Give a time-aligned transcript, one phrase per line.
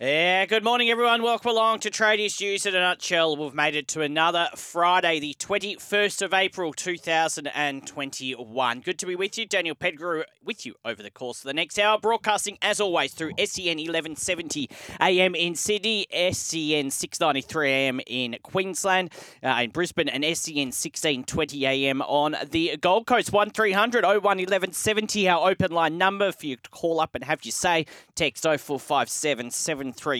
[0.00, 1.24] É, yeah, good morning, everyone.
[1.24, 3.36] Welcome along to Tradies News in a Nutshell.
[3.36, 8.80] We've made it to another Friday, the 21st of April, 2021.
[8.80, 9.46] Good to be with you.
[9.46, 11.98] Daniel Pettigrew with you over the course of the next hour.
[11.98, 14.70] Broadcasting, as always, through SEN 1170
[15.00, 19.10] AM in Sydney, SEN 693 AM in Queensland,
[19.42, 23.32] uh, in Brisbane, and SEN 1620 AM on the Gold Coast.
[23.32, 27.50] 1300 01 1170, our open line number for you to call up and have your
[27.50, 27.86] say.
[28.14, 29.50] Text 0457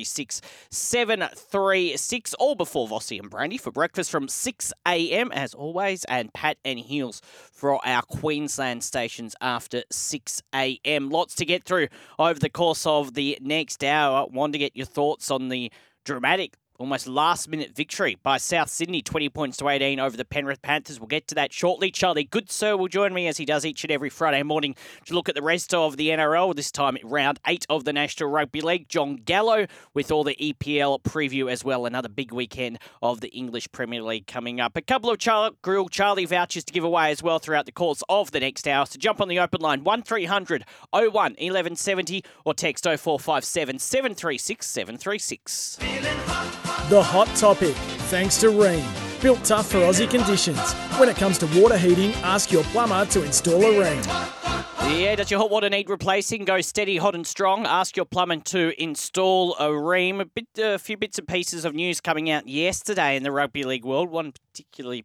[0.09, 0.41] 736
[0.71, 5.31] 736, all before Vossi and Brandy for breakfast from 6 a.m.
[5.33, 7.21] as always, and Pat and Heels
[7.53, 11.11] for our Queensland stations after 6 a.m.
[11.11, 14.27] Lots to get through over the course of the next hour.
[14.27, 15.71] Want to get your thoughts on the
[16.05, 20.63] dramatic Almost last minute victory by South Sydney, 20 points to 18 over the Penrith
[20.63, 21.01] Panthers.
[21.01, 21.91] We'll get to that shortly.
[21.91, 25.29] Charlie Goodsir will join me as he does each and every Friday morning to look
[25.29, 28.89] at the rest of the NRL, this time round eight of the National Rugby League.
[28.89, 31.85] Jon Gallo with all the EPL preview as well.
[31.85, 34.77] Another big weekend of the English Premier League coming up.
[34.77, 38.05] A couple of Char- Grill Charlie vouchers to give away as well throughout the course
[38.09, 38.87] of the next hour.
[38.87, 46.68] So jump on the open line 1300 01 1170 or text 0457 736 736.
[46.89, 47.75] The hot topic,
[48.09, 48.83] thanks to Rheem.
[49.21, 50.73] Built tough for Aussie conditions.
[50.99, 54.99] When it comes to water heating, ask your plumber to install a Rheem.
[54.99, 56.47] Yeah, does your hot water need replacing?
[56.47, 57.67] Go steady, hot and strong.
[57.67, 60.23] Ask your plumber to install a Rheem.
[60.23, 63.65] A bit, a few bits and pieces of news coming out yesterday in the rugby
[63.65, 64.09] league world.
[64.09, 65.05] One particularly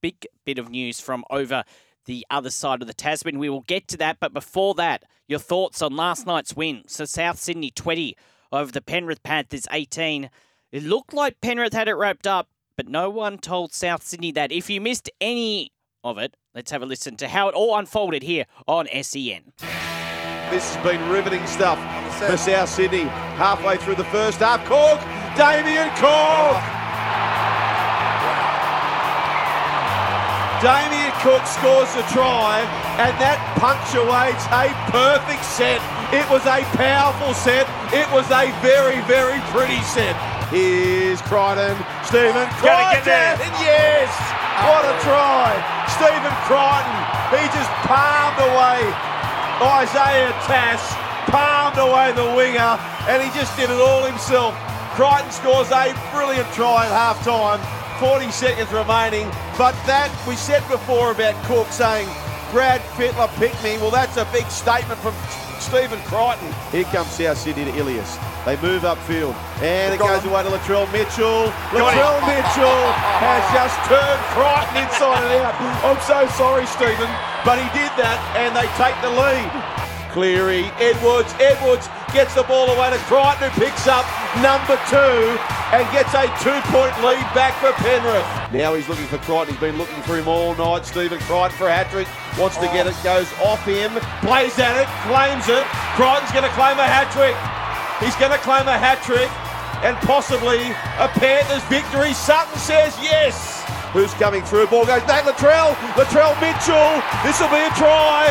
[0.00, 1.64] big bit of news from over
[2.04, 3.40] the other side of the Tasman.
[3.40, 6.84] We will get to that, but before that, your thoughts on last night's win.
[6.86, 8.16] So South Sydney 20
[8.52, 10.30] over the Penrith Panthers 18.
[10.74, 14.50] It looked like Penrith had it wrapped up, but no one told South Sydney that.
[14.50, 15.70] If you missed any
[16.02, 19.52] of it, let's have a listen to how it all unfolded here on SEN.
[20.50, 21.78] This has been riveting stuff
[22.18, 23.04] for South Sydney.
[23.38, 24.98] Halfway through the first half, Cook,
[25.38, 26.58] Damien Cook.
[30.58, 32.66] Damien Cook scores a try,
[32.98, 35.78] and that punctuates a perfect set.
[36.10, 37.70] It was a powerful set.
[37.94, 40.18] It was a very, very pretty set.
[40.54, 41.74] Here's Crichton.
[42.06, 43.34] Stephen Gotta get there.
[43.34, 43.58] Crichton.
[43.58, 44.06] Yes!
[44.62, 45.50] What a try.
[45.90, 46.94] Stephen Crichton.
[47.34, 48.86] He just palmed away
[49.82, 50.94] Isaiah Tass.
[51.26, 52.78] Palmed away the winger.
[53.10, 54.54] And he just did it all himself.
[54.94, 57.58] Crichton scores a brilliant try at half time.
[57.98, 59.26] 40 seconds remaining.
[59.58, 62.06] But that, we said before about Cook saying,
[62.52, 63.74] Brad Fittler picked me.
[63.78, 65.14] Well, that's a big statement from
[65.58, 66.54] Stephen Crichton.
[66.70, 68.14] Here comes South Sydney to Ilias.
[68.44, 69.32] They move upfield.
[69.64, 71.48] And it goes away to Latrell Mitchell.
[71.72, 72.84] Latrell Mitchell
[73.24, 75.56] has just turned Crichton inside and out.
[75.80, 77.08] I'm so sorry, Stephen,
[77.40, 79.48] but he did that and they take the lead.
[80.12, 84.04] Cleary, Edwards, Edwards gets the ball away to Crichton who picks up
[84.44, 85.40] number two
[85.72, 88.28] and gets a two-point lead back for Penrith.
[88.52, 89.56] Now he's looking for Crichton.
[89.56, 90.84] He's been looking for him all night.
[90.84, 92.06] Stephen Crichton for a hat-trick.
[92.38, 93.90] Wants to get it, goes off him,
[94.20, 95.64] plays at it, claims it.
[95.96, 97.34] Crichton's going to claim a hat-trick.
[98.02, 99.30] He's going to claim a hat-trick
[99.86, 102.16] and possibly a Panthers victory.
[102.16, 103.62] Sutton says yes.
[103.94, 104.66] Who's coming through?
[104.66, 105.22] Ball goes back.
[105.22, 105.76] Latrell.
[105.94, 106.98] Latrell Mitchell.
[107.22, 108.26] This will be a try.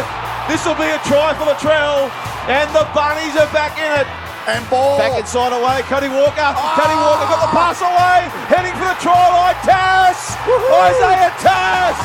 [0.52, 2.12] This will be a try for Latrell.
[2.52, 4.08] And the Bunnies are back in it.
[4.52, 5.00] And ball.
[5.00, 5.80] Back inside away.
[5.88, 6.52] Cody Walker.
[6.76, 7.08] Cody ah.
[7.08, 8.28] Walker got the pass away.
[8.52, 9.56] Heading for the try line.
[9.64, 10.36] Tass.
[10.44, 11.96] Isaiah Tass.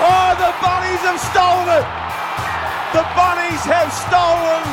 [0.00, 1.84] Oh, the Bunnies have stolen it.
[2.96, 4.64] The Bunnies have stolen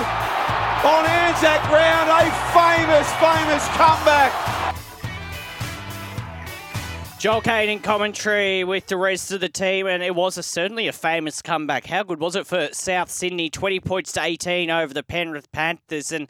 [0.86, 4.76] on Anzac Ground a famous, famous comeback.
[7.20, 10.88] Joel Caine in commentary with the rest of the team, and it was a, certainly
[10.88, 11.86] a famous comeback.
[11.86, 13.50] How good was it for South Sydney?
[13.50, 16.30] 20 points to 18 over the Penrith Panthers, and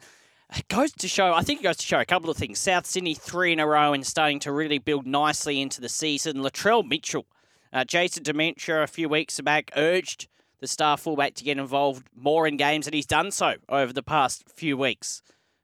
[0.56, 2.58] it goes to show, I think it goes to show a couple of things.
[2.58, 6.38] South Sydney three in a row and starting to really build nicely into the season.
[6.38, 7.26] Latrell Mitchell,
[7.72, 10.26] uh, Jason Demetriou a few weeks back urged
[10.60, 14.02] the star fullback to get involved more in games, and he's done so over the
[14.02, 15.22] past few weeks.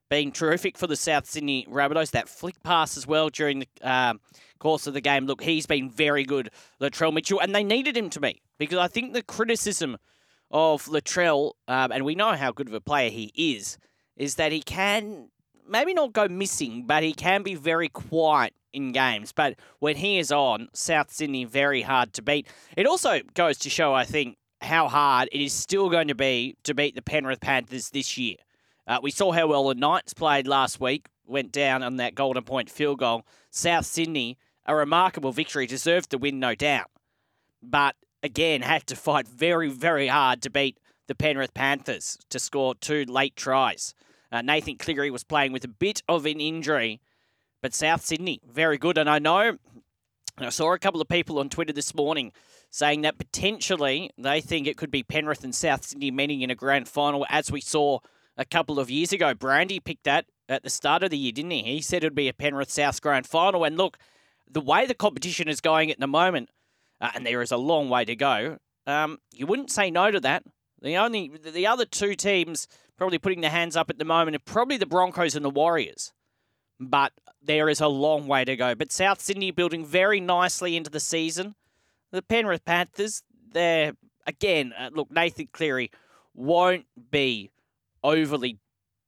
[0.09, 2.13] Being terrific for the South Sydney Rabbitohs.
[2.13, 4.21] That flick pass as well during the um,
[4.61, 5.27] course of the game.
[5.27, 6.51] Look, he's been very good,
[6.81, 9.97] Latrell Mitchell, and they needed him to be because I think the criticism
[10.51, 13.79] of Latrell, um, and we know how good of a player he is,
[14.17, 15.29] is that he can
[15.69, 19.33] maybe not go missing, but he can be very quiet in games.
[19.33, 22.47] But when he is on, South Sydney very hard to beat.
[22.77, 26.57] It also goes to show, I think, how hard it is still going to be
[26.65, 28.37] to beat the Penrith Panthers this year.
[28.87, 32.45] Uh, we saw how well the Knights played last week, went down on that Golden
[32.45, 33.25] Point field goal.
[33.51, 36.91] South Sydney, a remarkable victory, deserved the win, no doubt.
[37.63, 40.79] But again, had to fight very, very hard to beat
[41.09, 43.95] the Penrith Panthers to score two late tries.
[44.31, 47.01] Uh, Nathan Cleary was playing with a bit of an injury,
[47.63, 48.99] but South Sydney, very good.
[48.99, 49.59] And I know
[50.39, 52.33] I saw a couple of people on Twitter this morning
[52.77, 56.55] saying that potentially they think it could be Penrith and South Sydney meeting in a
[56.55, 58.01] grand final, as we saw
[58.37, 59.33] a couple of years ago.
[59.33, 61.63] Brandy picked that at the start of the year, didn't he?
[61.63, 63.65] He said it would be a Penrith South grand final.
[63.65, 63.97] And look,
[64.47, 66.51] the way the competition is going at the moment,
[67.01, 70.21] uh, and there is a long way to go, um, you wouldn't say no to
[70.21, 70.43] that.
[70.83, 72.69] The only the other two teams
[72.99, 76.13] probably putting their hands up at the moment are probably the Broncos and the Warriors.
[76.79, 78.75] But there is a long way to go.
[78.75, 81.55] But South Sydney building very nicely into the season.
[82.13, 83.23] The Penrith Panthers,
[83.53, 83.93] they're
[84.27, 85.91] again uh, look Nathan Cleary
[86.35, 87.51] won't be
[88.03, 88.59] overly.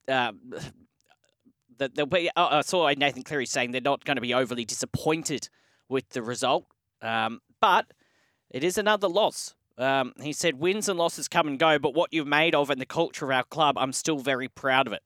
[0.06, 0.32] Uh,
[1.78, 2.28] that they'll be.
[2.34, 5.48] Uh, I saw Nathan Cleary saying they're not going to be overly disappointed
[5.88, 6.66] with the result,
[7.02, 7.86] um, but
[8.50, 9.54] it is another loss.
[9.78, 12.80] Um, he said wins and losses come and go, but what you've made of and
[12.80, 15.02] the culture of our club, I'm still very proud of it.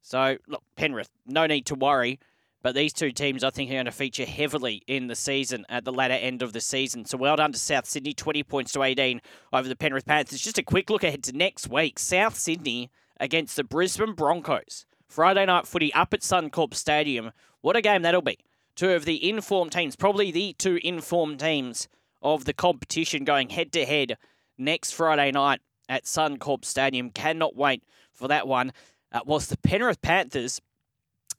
[0.00, 2.18] So look, Penrith, no need to worry.
[2.64, 5.84] But these two teams, I think, are going to feature heavily in the season at
[5.84, 7.04] the latter end of the season.
[7.04, 9.20] So well done to South Sydney, 20 points to 18
[9.52, 10.40] over the Penrith Panthers.
[10.40, 11.98] Just a quick look ahead to next week.
[11.98, 12.90] South Sydney
[13.20, 14.86] against the Brisbane Broncos.
[15.06, 17.32] Friday night footy up at Suncorp Stadium.
[17.60, 18.38] What a game that'll be.
[18.74, 21.86] Two of the informed teams, probably the two informed teams
[22.22, 24.16] of the competition going head to head
[24.56, 27.10] next Friday night at Suncorp Stadium.
[27.10, 28.72] Cannot wait for that one.
[29.12, 30.62] Uh, whilst the Penrith Panthers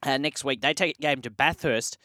[0.02, 1.98] uh, next week, they take a game to Bathurst.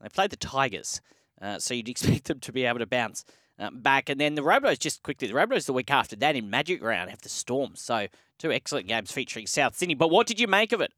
[0.00, 1.00] They play the Tigers,
[1.40, 3.24] uh, so you'd expect them to be able to bounce
[3.58, 4.08] um, back.
[4.08, 7.10] And then the Rabbitohs, just quickly, the Rabbitohs the week after that in Magic Round
[7.10, 7.72] have the Storm.
[7.74, 8.06] So
[8.38, 9.94] two excellent games featuring South Sydney.
[9.94, 10.92] But what did you make of it?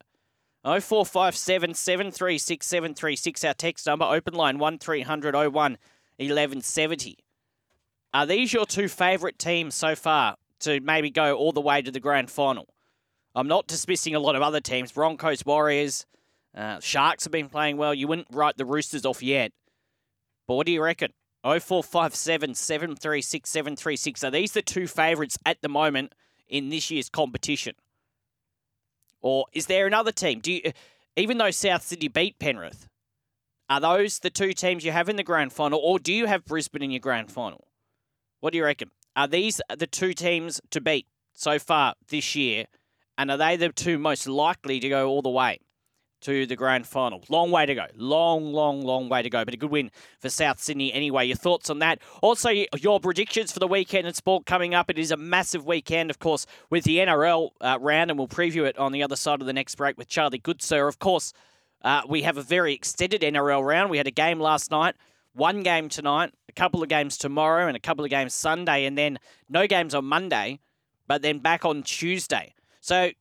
[0.63, 5.51] 0457 736 736, our text number, open line 1300 01
[6.17, 7.17] 1170.
[8.13, 11.89] Are these your two favourite teams so far to maybe go all the way to
[11.89, 12.67] the grand final?
[13.33, 14.91] I'm not dismissing a lot of other teams.
[14.91, 16.05] Broncos, Warriors,
[16.55, 17.93] uh, Sharks have been playing well.
[17.93, 19.51] You wouldn't write the Roosters off yet.
[20.47, 21.13] But what do you reckon?
[21.43, 24.23] 0457 736 736.
[24.23, 26.13] Are these the two favourites at the moment
[26.47, 27.75] in this year's competition?
[29.21, 30.39] Or is there another team?
[30.39, 30.71] Do you,
[31.15, 32.87] even though South Sydney beat Penrith,
[33.69, 36.45] are those the two teams you have in the grand final, or do you have
[36.45, 37.67] Brisbane in your grand final?
[38.41, 38.91] What do you reckon?
[39.15, 42.65] Are these the two teams to beat so far this year?
[43.17, 45.59] And are they the two most likely to go all the way?
[46.21, 47.23] To the grand final.
[47.29, 47.85] Long way to go.
[47.95, 49.43] Long, long, long way to go.
[49.43, 51.25] But a good win for South Sydney anyway.
[51.25, 51.99] Your thoughts on that?
[52.21, 54.89] Also, your predictions for the weekend in sport coming up.
[54.89, 58.65] It is a massive weekend, of course, with the NRL uh, round, and we'll preview
[58.65, 60.87] it on the other side of the next break with Charlie Goodsir.
[60.87, 61.33] Of course,
[61.83, 63.89] uh, we have a very extended NRL round.
[63.89, 64.95] We had a game last night,
[65.33, 68.97] one game tonight, a couple of games tomorrow, and a couple of games Sunday, and
[68.97, 69.17] then
[69.49, 70.59] no games on Monday,
[71.07, 72.53] but then back on Tuesday.
[72.81, 73.11] So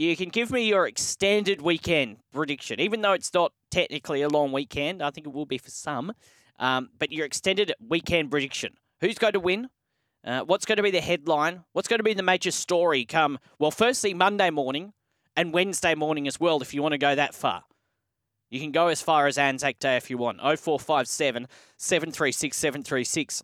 [0.00, 4.50] you can give me your extended weekend prediction, even though it's not technically a long
[4.50, 5.02] weekend.
[5.02, 6.14] I think it will be for some.
[6.58, 8.78] Um, but your extended weekend prediction.
[9.02, 9.68] Who's going to win?
[10.24, 11.64] Uh, what's going to be the headline?
[11.74, 14.94] What's going to be the major story come, well, firstly, Monday morning
[15.36, 17.64] and Wednesday morning as well, if you want to go that far.
[18.50, 20.38] You can go as far as Anzac Day if you want.
[20.38, 23.42] 0457 736 736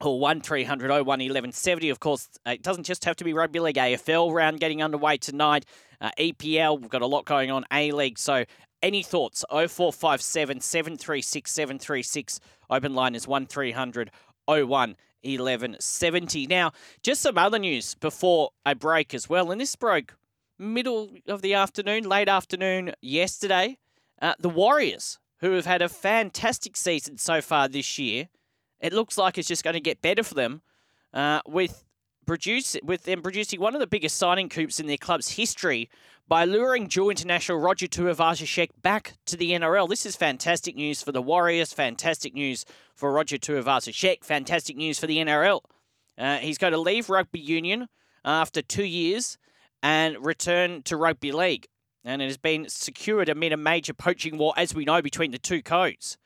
[0.00, 1.90] or 1300 01 1170.
[1.90, 3.76] Of course, uh, it doesn't just have to be rugby league.
[3.76, 5.64] AFL round getting underway tonight.
[6.00, 7.64] Uh, EPL, we've got a lot going on.
[7.72, 8.18] A League.
[8.18, 8.44] So,
[8.82, 9.44] any thoughts?
[9.50, 12.40] 0457 736 736.
[12.70, 14.10] Open line is 1300
[14.46, 16.46] 01 1170.
[16.46, 19.50] Now, just some other news before a break as well.
[19.50, 20.16] And this broke
[20.58, 23.78] middle of the afternoon, late afternoon yesterday.
[24.20, 28.28] Uh, the Warriors, who have had a fantastic season so far this year,
[28.80, 30.62] it looks like it's just going to get better for them
[31.12, 31.84] uh, with
[32.26, 35.88] produce with them producing one of the biggest signing coups in their club's history
[36.28, 39.88] by luring dual international Roger Tuivasa-Sheck back to the NRL.
[39.88, 45.06] This is fantastic news for the Warriors, fantastic news for Roger Tuivasa-Sheck, fantastic news for
[45.06, 45.62] the NRL.
[46.18, 47.88] Uh, he's going to leave rugby union
[48.26, 49.38] after two years
[49.82, 51.66] and return to rugby league.
[52.04, 55.38] And it has been secured amid a major poaching war, as we know, between the
[55.38, 56.18] two codes.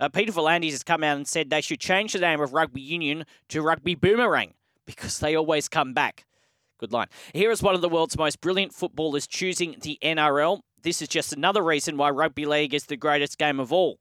[0.00, 2.80] Uh, Peter V'landys has come out and said they should change the name of rugby
[2.80, 4.54] union to rugby boomerang
[4.86, 6.24] because they always come back.
[6.78, 7.08] Good line.
[7.34, 10.60] Here is one of the world's most brilliant footballers choosing the NRL.
[10.82, 13.98] This is just another reason why rugby league is the greatest game of all.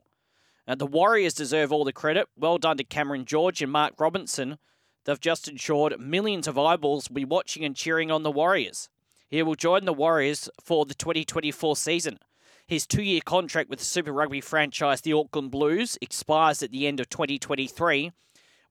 [0.67, 2.27] Uh, the Warriors deserve all the credit.
[2.37, 4.59] Well done to Cameron George and Mark Robinson.
[5.05, 8.89] They've just ensured millions of eyeballs will be watching and cheering on the Warriors.
[9.29, 12.19] He will join the Warriors for the 2024 season.
[12.67, 16.85] His two year contract with the Super Rugby franchise, the Auckland Blues, expires at the
[16.85, 18.11] end of 2023.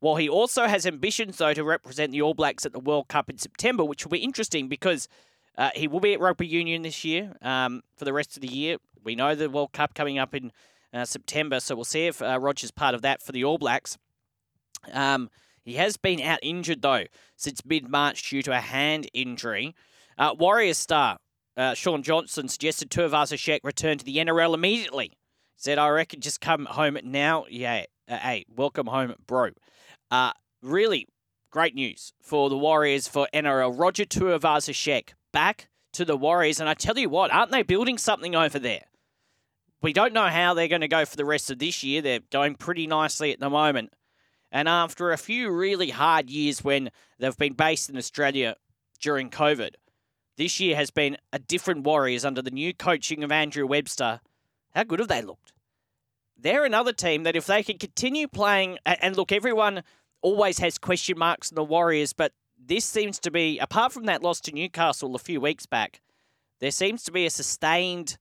[0.00, 3.30] While he also has ambitions, though, to represent the All Blacks at the World Cup
[3.30, 5.08] in September, which will be interesting because
[5.58, 8.52] Uh, he will be at Rugby Union this year um, for the rest of the
[8.52, 8.76] year.
[9.04, 10.52] We know the World Cup coming up in
[10.92, 13.96] uh, September, so we'll see if uh, Roger's part of that for the All Blacks.
[14.92, 15.30] Um,
[15.64, 17.04] he has been out injured though
[17.36, 19.74] since mid March due to a hand injury.
[20.18, 21.16] Uh, Warriors star
[21.56, 25.12] uh, Shaun Johnson suggested Tuivasa-Sheck return to the NRL immediately.
[25.56, 27.46] Said, I reckon just come home now.
[27.48, 29.50] Yeah, uh, hey, welcome home, bro.
[30.10, 30.32] Uh,
[30.62, 31.08] really
[31.50, 33.78] great news for the Warriors for NRL.
[33.78, 36.60] Roger Tuivasa-Sheck back to the Warriors.
[36.60, 38.84] And I tell you what, aren't they building something over there?
[39.82, 42.02] We don't know how they're going to go for the rest of this year.
[42.02, 43.92] They're going pretty nicely at the moment.
[44.52, 48.56] And after a few really hard years when they've been based in Australia
[49.00, 49.74] during COVID,
[50.36, 54.20] this year has been a different Warriors under the new coaching of Andrew Webster.
[54.74, 55.52] How good have they looked?
[56.38, 59.82] They're another team that if they can continue playing, and look, everyone
[60.20, 64.22] always has question marks on the Warriors, but this seems to be, apart from that
[64.22, 66.00] loss to Newcastle a few weeks back,
[66.60, 68.18] there seems to be a sustained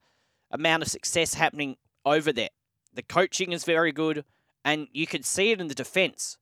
[0.51, 2.49] amount of success happening over there.
[2.93, 4.23] The coaching is very good,
[4.63, 6.37] and you can see it in the defence.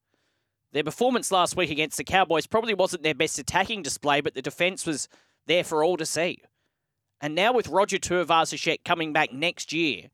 [0.72, 4.42] Their performance last week against the Cowboys probably wasn't their best attacking display, but the
[4.42, 5.08] defence was
[5.48, 6.40] there for all to see.
[7.22, 10.10] And now with Roger Tuivasa-Sheck coming back next year,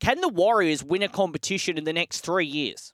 [0.00, 2.92] can the Warriors win a competition in the next three years?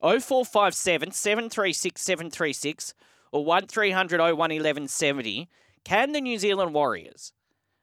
[0.00, 2.94] 0457 736 736
[3.30, 5.48] or 1300 01 1170.
[5.84, 7.32] Can the New Zealand Warriors,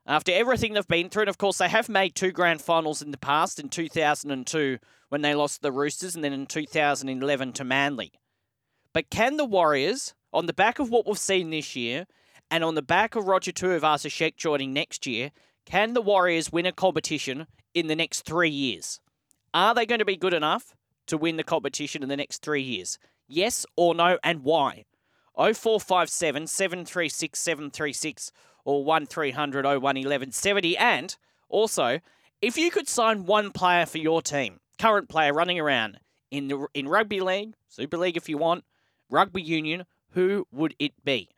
[0.06, 3.12] after everything they've been through, and of course they have made two grand finals in
[3.12, 8.13] the past in 2002 when they lost the Roosters and then in 2011 to Manly,
[8.94, 12.06] but can the Warriors, on the back of what we've seen this year,
[12.51, 15.32] and on the back of Roger Tuivasa-Sheck joining next year,
[15.65, 19.00] can the Warriors win a competition in the next three years?
[19.53, 20.75] Are they going to be good enough
[21.08, 22.98] to win the competition in the next three years?
[23.27, 24.86] Yes or no, and why?
[25.36, 28.32] 0457 736 736
[28.65, 30.77] or 1300 01 1170.
[30.77, 31.15] And
[31.48, 32.00] also,
[32.41, 36.00] if you could sign one player for your team, current player running around
[36.32, 38.63] in the in rugby league, Super League if you want,
[39.10, 41.29] rugby union, who would it be?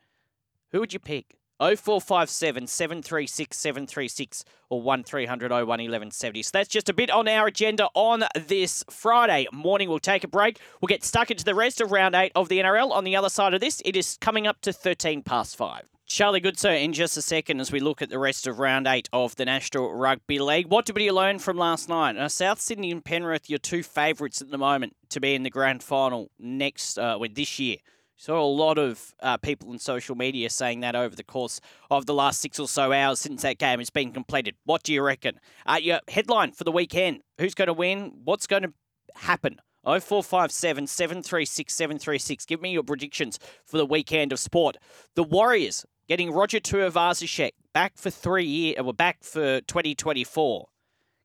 [0.72, 1.36] Who would you pick?
[1.60, 6.42] 0457 736 736 or 1300 01 1170.
[6.42, 9.88] So that's just a bit on our agenda on this Friday morning.
[9.88, 10.58] We'll take a break.
[10.80, 12.90] We'll get stuck into the rest of round eight of the NRL.
[12.90, 15.84] On the other side of this, it is coming up to 13 past five.
[16.06, 19.08] Charlie Goodsir in just a second as we look at the rest of round eight
[19.12, 20.66] of the National Rugby League.
[20.66, 22.16] What did you learn from last night?
[22.16, 25.50] Now, South Sydney and Penrith, your two favourites at the moment to be in the
[25.50, 27.76] grand final next uh, with this year.
[28.16, 32.06] Saw a lot of uh, people on social media saying that over the course of
[32.06, 34.54] the last six or so hours since that game has been completed.
[34.64, 35.40] What do you reckon?
[35.66, 38.12] Uh, your headline for the weekend: Who's going to win?
[38.24, 38.72] What's going to
[39.14, 39.60] happen?
[39.84, 42.46] 0457 736 736.
[42.46, 44.76] Give me your predictions for the weekend of sport.
[45.16, 50.68] The Warriors getting Roger Tuivasa-Sheck back for three years, well, back for 2024.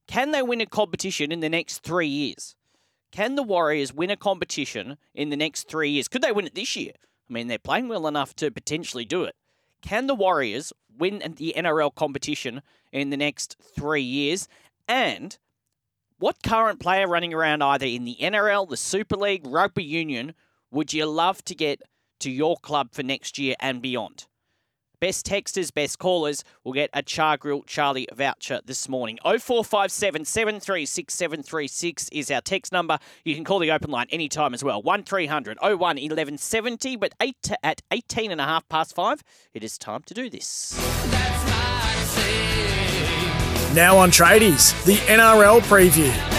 [0.08, 2.56] Can they win a competition in the next three years?
[3.17, 6.07] Can the Warriors win a competition in the next three years?
[6.07, 6.91] Could they win it this year?
[7.27, 9.36] I mean, they're playing well enough to potentially do it.
[9.81, 14.47] Can the Warriors win the NRL competition in the next three years?
[14.88, 15.36] And
[16.19, 20.36] what current player running around either in the NRL, the Super League, Rugby Union
[20.69, 21.81] would you love to get
[22.19, 24.27] to your club for next year and beyond?
[25.00, 29.20] Best texters, best callers will get a Char Grill Charlie voucher this morning.
[29.24, 32.98] 0457 736 736 is our text number.
[33.24, 34.82] You can call the open line anytime as well.
[34.82, 36.96] 1300 01 1170.
[36.96, 39.24] But eight at 18 and a half past five,
[39.54, 40.75] it is time to do this.
[43.75, 46.37] Now on Tradies, the NRL preview.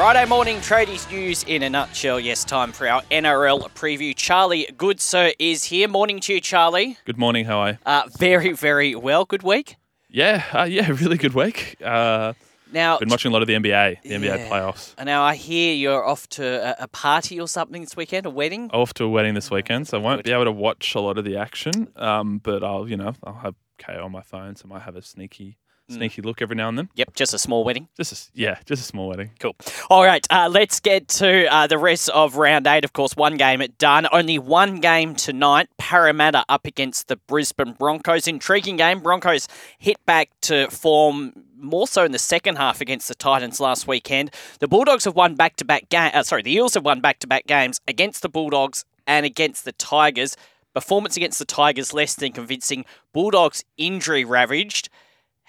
[0.00, 2.18] Friday morning tradies news in a nutshell.
[2.18, 4.16] Yes, time for our NRL preview.
[4.16, 5.88] Charlie Goodsir is here.
[5.88, 6.96] Morning to you, Charlie.
[7.04, 7.44] Good morning.
[7.44, 7.78] How are you?
[7.84, 9.26] Uh, very, very well.
[9.26, 9.76] Good week.
[10.08, 11.76] Yeah, uh, yeah, really good week.
[11.84, 12.32] Uh,
[12.72, 14.48] Now, been watching a lot of the NBA, the NBA Yeah.
[14.48, 14.94] playoffs.
[14.96, 16.44] And now I hear you're off to
[16.80, 18.70] a, a party or something this weekend, a wedding.
[18.72, 20.30] Off to a wedding this weekend, so I won't Good.
[20.30, 21.88] be able to watch a lot of the action.
[21.96, 24.96] Um, but I'll, you know, I'll have Kayo on my phone, so I might have
[24.96, 25.58] a sneaky.
[25.90, 26.88] Sneaky look every now and then.
[26.94, 27.88] Yep, just a small wedding.
[27.96, 29.30] Just, a yeah, just a small wedding.
[29.38, 29.56] Cool.
[29.88, 32.84] All right, uh, let's get to uh, the rest of round eight.
[32.84, 34.06] Of course, one game at done.
[34.12, 35.68] Only one game tonight.
[35.78, 38.26] Parramatta up against the Brisbane Broncos.
[38.26, 39.00] Intriguing game.
[39.00, 43.86] Broncos hit back to form more so in the second half against the Titans last
[43.86, 44.30] weekend.
[44.60, 46.12] The Bulldogs have won back-to-back games.
[46.14, 50.36] Uh, sorry, the Eels have won back-to-back games against the Bulldogs and against the Tigers.
[50.72, 52.84] Performance against the Tigers less than convincing.
[53.12, 54.88] Bulldogs injury ravaged.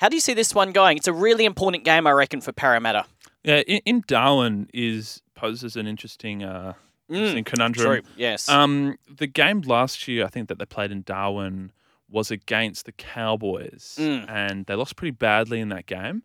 [0.01, 0.97] How do you see this one going?
[0.97, 3.05] It's a really important game, I reckon, for Parramatta.
[3.43, 6.73] Yeah, in, in Darwin is poses an interesting, uh,
[7.07, 7.85] Interesting conundrum.
[8.01, 8.01] True.
[8.17, 8.49] Yes.
[8.49, 11.71] Um, the game last year, I think that they played in Darwin,
[12.09, 14.25] was against the Cowboys, Mm.
[14.27, 16.23] and they lost pretty badly in that game.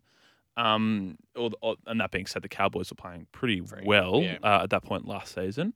[0.55, 4.37] Um, or, or- and that being said, the Cowboys were playing pretty Very well yeah.
[4.41, 5.75] uh, at that point last season.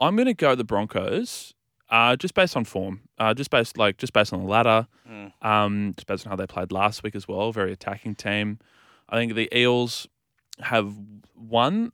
[0.00, 1.54] I'm going to go the Broncos,
[1.90, 5.32] uh, just based on form, uh, just based like just based on the ladder, Mm.
[5.42, 7.50] um, just based on how they played last week as well.
[7.52, 8.58] Very attacking team.
[9.08, 10.06] I think the Eels
[10.60, 10.92] have
[11.34, 11.92] won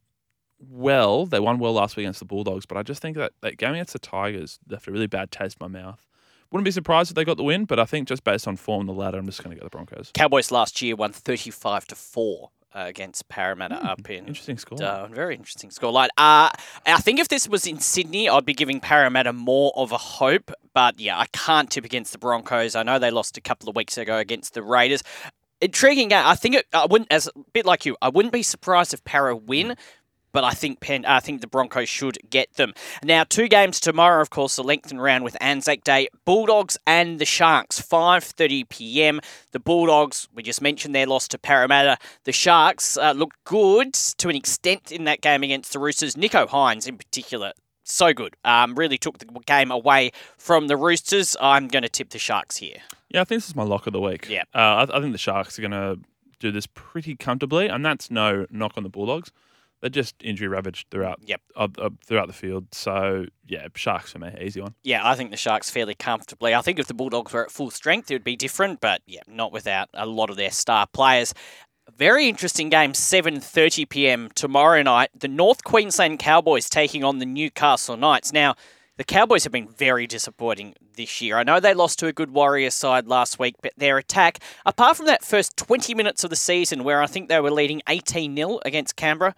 [0.59, 1.27] well.
[1.27, 3.73] They won well last week against the Bulldogs, but I just think that that game
[3.75, 6.05] against the Tigers left a really bad taste in my mouth.
[6.51, 8.87] Wouldn't be surprised if they got the win, but I think just based on form,
[8.87, 10.11] the ladder, I'm just going to go the Broncos.
[10.15, 14.79] Cowboys last year won 35 to 4 uh, against Parramatta Hmm, up in Interesting score.
[14.79, 15.15] Darwin.
[15.15, 16.09] Very interesting scoreline.
[16.17, 16.51] Uh,
[16.87, 20.51] I think if this was in Sydney, I'd be giving Parramatta more of a hope.
[20.75, 22.75] But yeah, I can't tip against the Broncos.
[22.75, 25.03] I know they lost a couple of weeks ago against the Raiders.
[25.61, 26.27] Intriguing game.
[26.27, 29.03] I think it, I wouldn't, as a bit like you, I wouldn't be surprised if
[29.05, 29.77] Para win.
[30.35, 32.75] But I think Pen, I think the Broncos should get them.
[33.05, 36.09] Now, two games tomorrow, of course, the lengthened round with Anzac Day.
[36.25, 39.21] Bulldogs and the Sharks, 5.30 p.m.
[39.53, 41.99] The Bulldogs, we just mentioned their loss to Parramatta.
[42.25, 46.17] The Sharks uh, looked good to an extent in that game against the Roosters.
[46.17, 47.53] Nicho Hynes, in particular,
[47.85, 48.35] so good.
[48.45, 51.37] Um, really took the game away from the Roosters.
[51.41, 52.79] I'm going to tip the Sharks here.
[53.09, 54.27] Yeah, I think this is my lock of the week.
[54.29, 54.43] Yeah.
[54.53, 56.01] Uh, I, I think the Sharks are going to
[56.41, 59.31] do this pretty comfortably, and that's no knock on the Bulldogs.
[59.85, 61.43] They're just injury ravaged throughout Yep.
[61.55, 62.69] uh, uh, throughout the field.
[62.73, 64.75] So yeah, Sharks for me, easy one.
[64.83, 66.55] Yeah, I think the Sharks fairly comfortably.
[66.55, 69.21] I think if the Bulldogs were at full strength, it would be different, but yeah,
[69.29, 71.35] not without a lot of their star players.
[71.95, 74.31] Very interesting game, 7:30 p.m.
[74.35, 75.11] tomorrow night.
[75.15, 78.33] The North Queensland Cowboys taking on the Newcastle Knights.
[78.33, 78.55] Now,
[78.97, 81.37] the Cowboys have been very disappointing this year.
[81.37, 84.97] I know they lost to a good Warrior side last week, but their attack, apart
[84.97, 88.35] from that first 20 minutes of the season where I think they were leading 18
[88.35, 89.35] 0 against Canberra,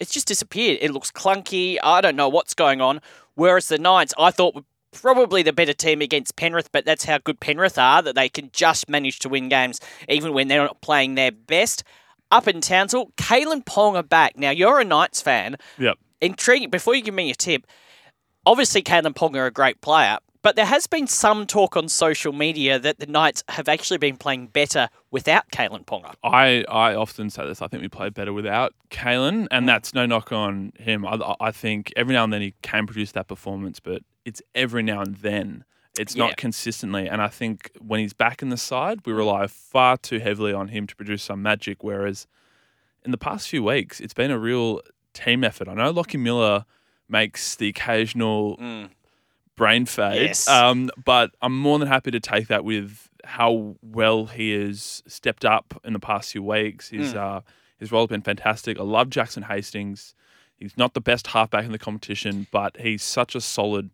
[0.00, 0.78] it's just disappeared.
[0.80, 1.78] It looks clunky.
[1.82, 3.00] I don't know what's going on.
[3.34, 7.18] Whereas the Knights, I thought were probably the better team against Penrith, but that's how
[7.18, 10.80] good Penrith are, that they can just manage to win games even when they're not
[10.80, 11.84] playing their best.
[12.30, 14.36] Up in Townsville, Kalyn Ponga back.
[14.36, 15.56] Now, you're a Knights fan.
[15.78, 15.98] Yep.
[16.20, 16.70] Intriguing.
[16.70, 17.66] Before you give me a tip,
[18.44, 22.78] obviously Kalyn Ponga a great player, but there has been some talk on social media
[22.78, 26.14] that the Knights have actually been playing better without Kalyn Ponga.
[26.22, 27.60] I, I often say this.
[27.60, 31.04] I think we played better without Kalyn, and that's no knock on him.
[31.04, 34.84] I, I think every now and then he can produce that performance, but it's every
[34.84, 35.64] now and then.
[35.98, 36.26] It's Yeah.
[36.26, 37.08] not consistently.
[37.08, 40.68] And I think when he's back in the side, we rely far too heavily on
[40.68, 41.82] him to produce some magic.
[41.82, 42.28] Whereas
[43.04, 44.80] in the past few weeks, it's been a real
[45.12, 45.66] team effort.
[45.66, 46.66] I know Lockie Miller
[47.08, 48.90] makes the occasional Mm.
[49.56, 50.22] Brain fade.
[50.22, 50.46] Yes.
[50.48, 55.44] Um, but I'm more than happy to take that with how well he has stepped
[55.44, 56.90] up in the past few weeks.
[56.90, 57.18] His Hmm.
[57.18, 57.40] uh,
[57.78, 58.78] his role has been fantastic.
[58.78, 60.14] I love Jackson Hastings.
[60.56, 63.90] He's not the best halfback in the competition, but he's such a solid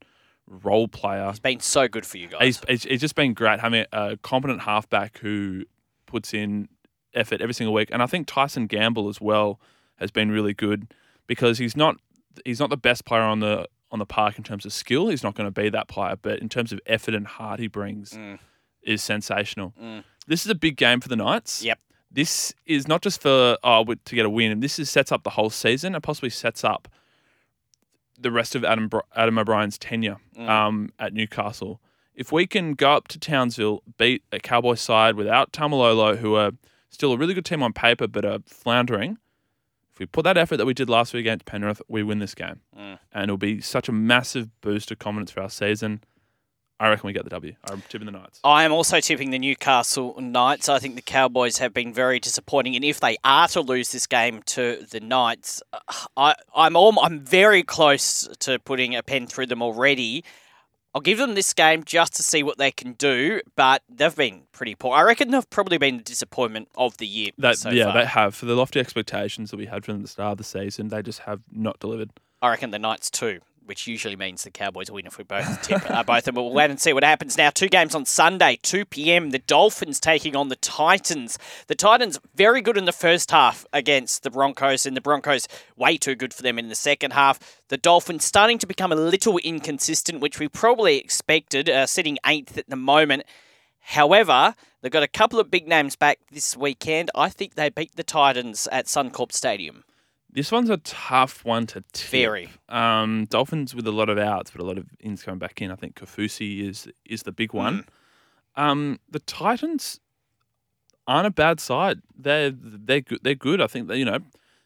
[0.46, 1.28] role player.
[1.30, 2.40] It's been so good for you guys.
[2.42, 5.64] He's, it's, it's just been great having a competent halfback who
[6.06, 6.68] puts in
[7.14, 7.88] effort every single week.
[7.90, 9.60] And I think Tyson Gamble as well
[9.96, 10.94] has been really good
[11.26, 11.96] because he's not
[12.44, 15.08] he's not the best player on the on the park in terms of skill.
[15.08, 17.68] He's not going to be that player, but in terms of effort and heart he
[17.68, 18.38] brings Mm.
[18.82, 19.74] is sensational.
[19.80, 20.02] Mm.
[20.26, 21.62] This is a big game for the Knights.
[21.62, 21.78] Yep.
[22.10, 24.60] This is not just for oh to get a win.
[24.60, 26.88] This is sets up the whole season and possibly sets up
[28.18, 30.48] the rest of Adam Adam O'Brien's tenure Mm.
[30.48, 31.80] um, at Newcastle.
[32.14, 36.52] If we can go up to Townsville, beat a Cowboy side without Taumalolo, who are
[36.90, 39.16] still a really good team on paper but are floundering,
[40.02, 42.60] we put that effort that we did last week against Penrith, we win this game.
[42.76, 42.98] Mm.
[43.12, 46.02] And it'll be such a massive boost of confidence for our season.
[46.80, 47.54] I reckon we get the W.
[47.70, 48.40] I'm tipping the Knights.
[48.42, 50.68] I am also tipping the Newcastle Knights.
[50.68, 54.08] I think the Cowboys have been very disappointing, and if they are to lose this
[54.08, 55.78] game to the Knights, uh,
[56.16, 60.24] I, I'm all, I'm very close to putting a pen through them already.
[60.94, 64.42] I'll give them this game just to see what they can do, but they've been
[64.52, 64.94] pretty poor.
[64.94, 67.30] I reckon they've probably been the disappointment of the year.
[67.38, 67.94] That, so yeah, far.
[67.94, 68.34] they have.
[68.34, 71.20] For the lofty expectations that we had from the start of the season, they just
[71.20, 72.10] have not delivered.
[72.42, 73.40] I reckon the Knights too,
[73.72, 76.34] which usually means the Cowboys win if we both tip uh, both of them.
[76.34, 77.48] But we'll wait and see what happens now.
[77.48, 79.30] Two games on Sunday, 2 p.m.
[79.30, 81.38] The Dolphins taking on the Titans.
[81.68, 85.96] The Titans very good in the first half against the Broncos, and the Broncos way
[85.96, 87.40] too good for them in the second half.
[87.68, 92.58] The Dolphins starting to become a little inconsistent, which we probably expected, uh, sitting eighth
[92.58, 93.22] at the moment.
[93.80, 97.10] However, they've got a couple of big names back this weekend.
[97.14, 99.84] I think they beat the Titans at Suncorp Stadium.
[100.32, 102.10] This one's a tough one to tip.
[102.10, 102.50] Very.
[102.68, 105.70] Um, Dolphins with a lot of outs, but a lot of ins coming back in.
[105.70, 107.84] I think Kaufusi is is the big one.
[108.56, 110.00] Um, the Titans
[111.06, 112.00] aren't a bad side.
[112.16, 113.20] They're they're good.
[113.22, 113.60] They're good.
[113.60, 114.18] I think they you know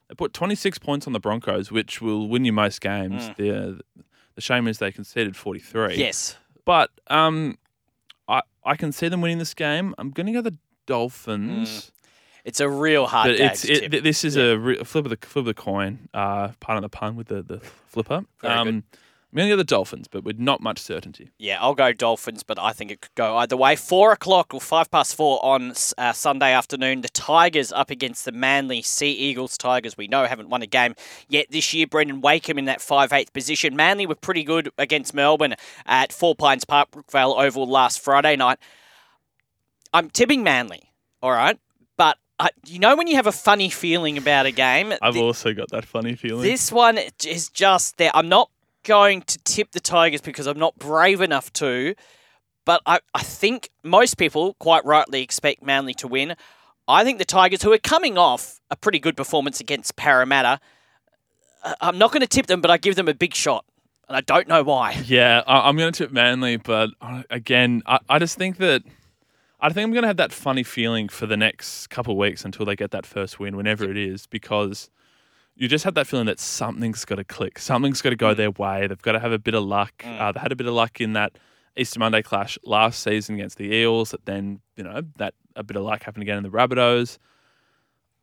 [0.08, 3.30] they put 26 points on the Broncos, which will win you most games.
[3.36, 3.74] They're
[4.36, 5.96] The shame is they conceded 43.
[5.96, 6.36] Yes.
[6.64, 7.58] But um,
[8.28, 9.94] I I can see them winning this game.
[9.98, 11.90] I'm going to go the Dolphins.
[12.46, 15.42] It's a real hard But it's it, this is a re- flip of the flip
[15.42, 16.08] of the coin.
[16.14, 18.24] Uh, pardon the pun with the the flipper.
[18.44, 18.84] Um,
[19.32, 21.32] I'm going to go the Dolphins, but with not much certainty.
[21.38, 23.74] Yeah, I'll go Dolphins, but I think it could go either way.
[23.74, 27.00] Four o'clock or five past four on uh, Sunday afternoon.
[27.00, 29.58] The Tigers up against the Manly Sea Eagles.
[29.58, 30.94] Tigers, we know, haven't won a game
[31.28, 31.88] yet this year.
[31.88, 33.74] Brandon Wakeham in that 5 8th position.
[33.74, 38.58] Manly were pretty good against Melbourne at Four Pines Park, Brookvale Oval last Friday night.
[39.92, 41.58] I'm tipping Manly, all right?
[42.38, 44.92] Uh, you know when you have a funny feeling about a game?
[45.00, 46.42] I've Th- also got that funny feeling.
[46.42, 48.10] this one is just there.
[48.14, 48.50] I'm not
[48.84, 51.94] going to tip the Tigers because I'm not brave enough to,
[52.66, 56.36] but I, I think most people quite rightly expect Manly to win.
[56.86, 60.60] I think the Tigers, who are coming off a pretty good performance against Parramatta,
[61.64, 63.64] uh, I'm not going to tip them, but I give them a big shot.
[64.08, 64.92] And I don't know why.
[65.06, 68.82] Yeah, I, I'm going to tip Manly, but uh, again, I, I just think that
[69.58, 72.44] I think I'm going to have that funny feeling for the next couple of weeks
[72.44, 74.90] until they get that first win, whenever it is, because
[75.54, 78.50] you just have that feeling that something's got to click, something's got to go their
[78.50, 78.86] way.
[78.86, 80.04] They've got to have a bit of luck.
[80.04, 81.38] Uh, they had a bit of luck in that
[81.76, 84.10] Easter Monday clash last season against the Eels.
[84.10, 87.18] That then you know that a bit of luck happened again in the Rabbitohs.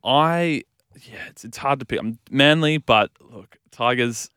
[0.04, 0.62] I
[1.02, 1.98] yeah, it's it's hard to pick.
[1.98, 4.30] I'm Manly, but look, Tigers.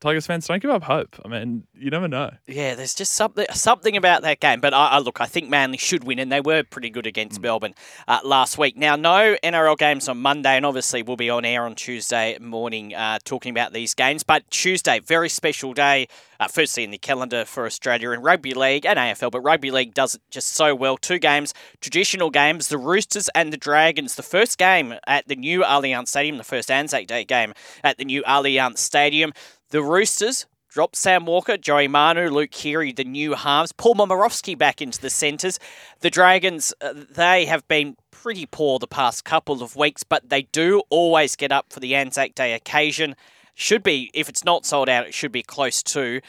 [0.00, 1.16] Tigers fans, don't give up hope.
[1.24, 2.30] I mean, you never know.
[2.46, 4.60] Yeah, there's just something something about that game.
[4.60, 7.40] But I, I look, I think Manly should win, and they were pretty good against
[7.40, 7.74] Melbourne
[8.06, 8.76] uh, last week.
[8.76, 12.94] Now, no NRL games on Monday, and obviously we'll be on air on Tuesday morning
[12.94, 14.22] uh, talking about these games.
[14.22, 16.06] But Tuesday, very special day.
[16.40, 19.92] Uh, firstly, in the calendar for Australia in rugby league and AFL, but rugby league
[19.92, 20.96] does it just so well.
[20.96, 24.14] Two games, traditional games: the Roosters and the Dragons.
[24.14, 28.04] The first game at the new Allianz Stadium, the first Anzac Day game at the
[28.04, 29.32] new Allianz Stadium.
[29.70, 34.80] The Roosters dropped Sam Walker, Joey Manu, Luke Keary, the new halves, Paul Momirovski back
[34.80, 35.58] into the centres.
[36.00, 40.42] The Dragons, uh, they have been pretty poor the past couple of weeks, but they
[40.42, 43.14] do always get up for the Anzac Day occasion.
[43.54, 46.22] Should be, if it's not sold out, it should be close to.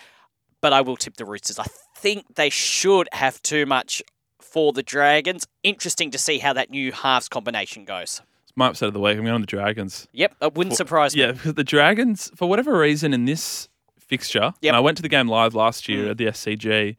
[0.59, 1.59] But I will tip the Roosters.
[1.59, 4.03] I think they should have too much
[4.41, 5.47] for the Dragons.
[5.63, 8.21] Interesting to see how that new halves combination goes.
[8.49, 9.15] It's my upset of the week.
[9.15, 10.07] I'm going on the Dragons.
[10.11, 11.21] Yep, it wouldn't surprise me.
[11.21, 14.69] Yeah, because the Dragons, for whatever reason, in this fixture, Yep.
[14.71, 16.95] and I went to the game live last year at the SCG,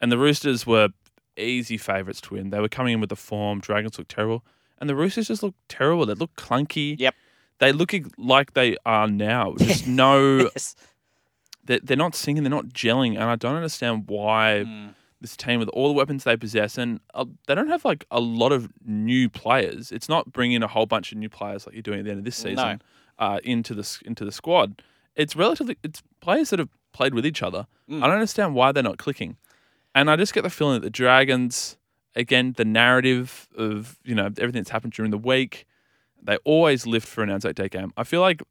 [0.00, 0.90] and the Roosters were
[1.36, 2.50] easy favourites to win.
[2.50, 3.58] They were coming in with the form.
[3.60, 4.44] Dragons looked terrible,
[4.78, 6.06] and the Roosters just looked terrible.
[6.06, 6.94] They looked clunky.
[6.98, 7.14] Yep.
[7.58, 9.54] They look like they are now.
[9.58, 10.74] Just no, Yes.
[11.64, 14.94] they're, they're not singing, they're not gelling, and I don't understand why Mm.
[15.24, 18.20] This team with all the weapons they possess, and uh, they don't have like a
[18.20, 19.90] lot of new players.
[19.90, 22.18] It's not bringing a whole bunch of new players like you're doing at the end
[22.18, 22.50] of this No.
[22.50, 22.82] season
[23.18, 24.82] uh, into the into the squad.
[25.16, 27.66] It's relatively it's players that have played with each other.
[27.90, 28.02] Mm.
[28.02, 29.36] I don't understand why they're not clicking,
[29.94, 31.76] and I just get the feeling that the Dragons,
[32.14, 35.64] again, the narrative of you know everything that's happened during the week,
[36.22, 37.92] they always lift for an Anzac Day game.
[37.96, 38.42] I feel like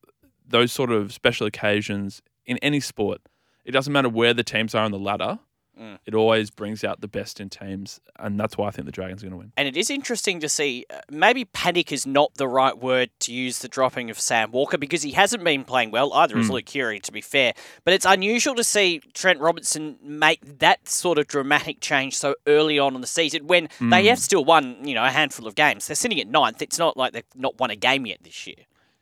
[0.48, 3.22] those sort of special occasions in any sport,
[3.66, 5.40] it doesn't matter where the teams are on the ladder.
[5.80, 5.98] Mm.
[6.06, 9.24] It always brings out the best in teams, and that's why I think the Dragons
[9.24, 9.54] are going to win.
[9.58, 10.86] And it is interesting to see.
[10.90, 14.78] Uh, maybe panic is not the right word to use the dropping of Sam Walker
[14.78, 16.14] because he hasn't been playing well.
[16.14, 17.54] Either has Luke Keary, to be fair.
[17.86, 22.78] But it's unusual to see Trent Robinson make that sort of dramatic change so early
[22.78, 25.88] on in the season when they have still won, you know, a handful of games.
[25.88, 26.62] They're sitting at ninth.
[26.62, 28.56] It's not like they've not won a game yet this year.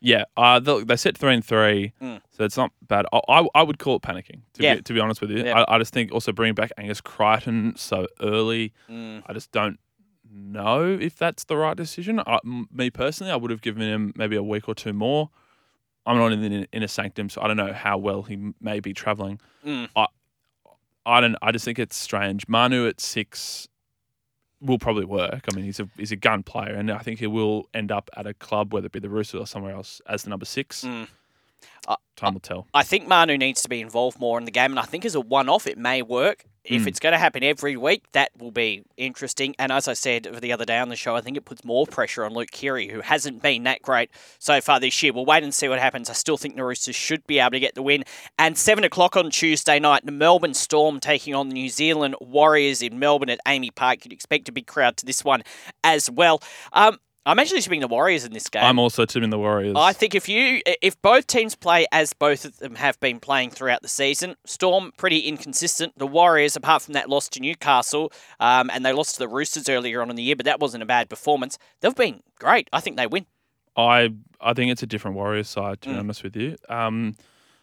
[0.04, 2.20] Yeah, uh, they, set three and three, Mm.
[2.30, 3.06] so it's not bad.
[3.12, 4.40] I, I, I would call it panicking.
[4.54, 4.74] To, Yeah.
[4.74, 5.60] be, to be honest with you, Yeah.
[5.62, 9.22] I, I just think also bringing back Angus Crichton so early, Mm.
[9.26, 9.78] I just don't
[10.28, 12.18] know if that's the right decision.
[12.26, 15.30] I, m- me personally, I would have given him maybe a week or two more.
[16.04, 18.92] I'm not in the inner sanctum, so I don't know how well he may be
[18.92, 19.38] traveling.
[19.64, 19.88] Mm.
[19.94, 20.06] I,
[21.06, 21.36] I don't.
[21.42, 22.48] I just think it's strange.
[22.48, 23.68] Manu at six
[24.62, 25.44] will probably work.
[25.50, 28.08] I mean, he's a he's a gun player, and I think he will end up
[28.16, 30.84] at a club, whether it be the Roosters or somewhere else, as the number six.
[30.84, 31.08] Mm.
[32.16, 32.66] Time will tell.
[32.72, 35.14] I think Manu needs to be involved more in the game, and I think as
[35.14, 36.44] a one-off, it may work.
[36.64, 36.86] If Mm.
[36.86, 39.54] it's going to happen every week, that will be interesting.
[39.58, 41.86] And as I said the other day on the show, I think it puts more
[41.86, 45.12] pressure on Luke Keary, who hasn't been that great so far this year.
[45.12, 46.08] We'll wait and see what happens.
[46.08, 48.04] I still think the Roosters should be able to get the win.
[48.38, 52.80] And seven o'clock on Tuesday night, the Melbourne Storm taking on the New Zealand Warriors
[52.80, 54.04] in Melbourne at AAMI Park.
[54.04, 55.42] You'd expect a big crowd to this one
[55.82, 56.40] as well.
[56.72, 58.64] Um, I'm actually tipping the Warriors in this game.
[58.64, 59.74] I'm also tipping the Warriors.
[59.76, 63.50] I think if you if both teams play as both of them have been playing
[63.50, 65.96] throughout the season, Storm pretty inconsistent.
[65.98, 69.68] The Warriors, apart from that loss to Newcastle, um, and they lost to the Roosters
[69.68, 71.58] earlier on in the year, but that wasn't a bad performance.
[71.80, 72.68] They've been great.
[72.72, 73.26] I think they win.
[73.76, 75.80] I I think it's a different Warriors side.
[75.82, 76.00] To be Mm.
[76.00, 77.14] honest with you, um,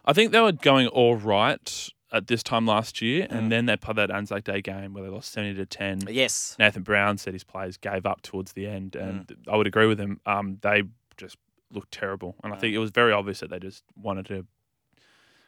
[0.06, 3.32] I think they were going all right at this time last year, Mm.
[3.36, 6.02] and then they played that Anzac Day game where they lost seventy to ten.
[6.10, 6.56] Yes.
[6.60, 9.48] Nathan Brown said his players gave up towards the end, and Mm.
[9.52, 10.20] I would agree with him.
[10.26, 10.84] Um, they
[11.18, 11.38] just
[11.72, 14.48] looked terrible, and I think it was very obvious that they just wanted to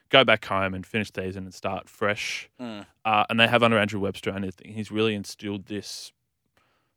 [0.08, 2.48] go back home and finish the season and start fresh.
[2.60, 2.86] Mm.
[3.04, 6.12] Uh, and they have under Andrew Webster, and he's really instilled this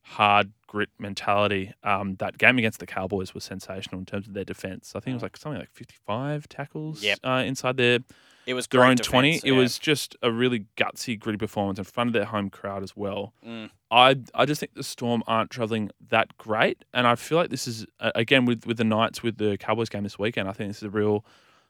[0.01, 1.73] hard grit mentality.
[1.84, 4.93] Um, that game against the Cowboys was sensational in terms of their defense.
[4.95, 7.19] I think it was like something like fifty-five tackles Yep.
[7.23, 7.99] uh, inside their
[8.46, 9.42] It was their great own defense, 20.
[9.44, 12.96] It was just a really gutsy, gritty performance in front of their home crowd as
[12.96, 13.34] well.
[13.46, 13.70] Mm.
[13.92, 17.68] I I just think the Storm aren't traveling that great, and I feel like this
[17.68, 20.48] is again with with the Knights with the Cowboys game this weekend.
[20.48, 21.26] I think this is a real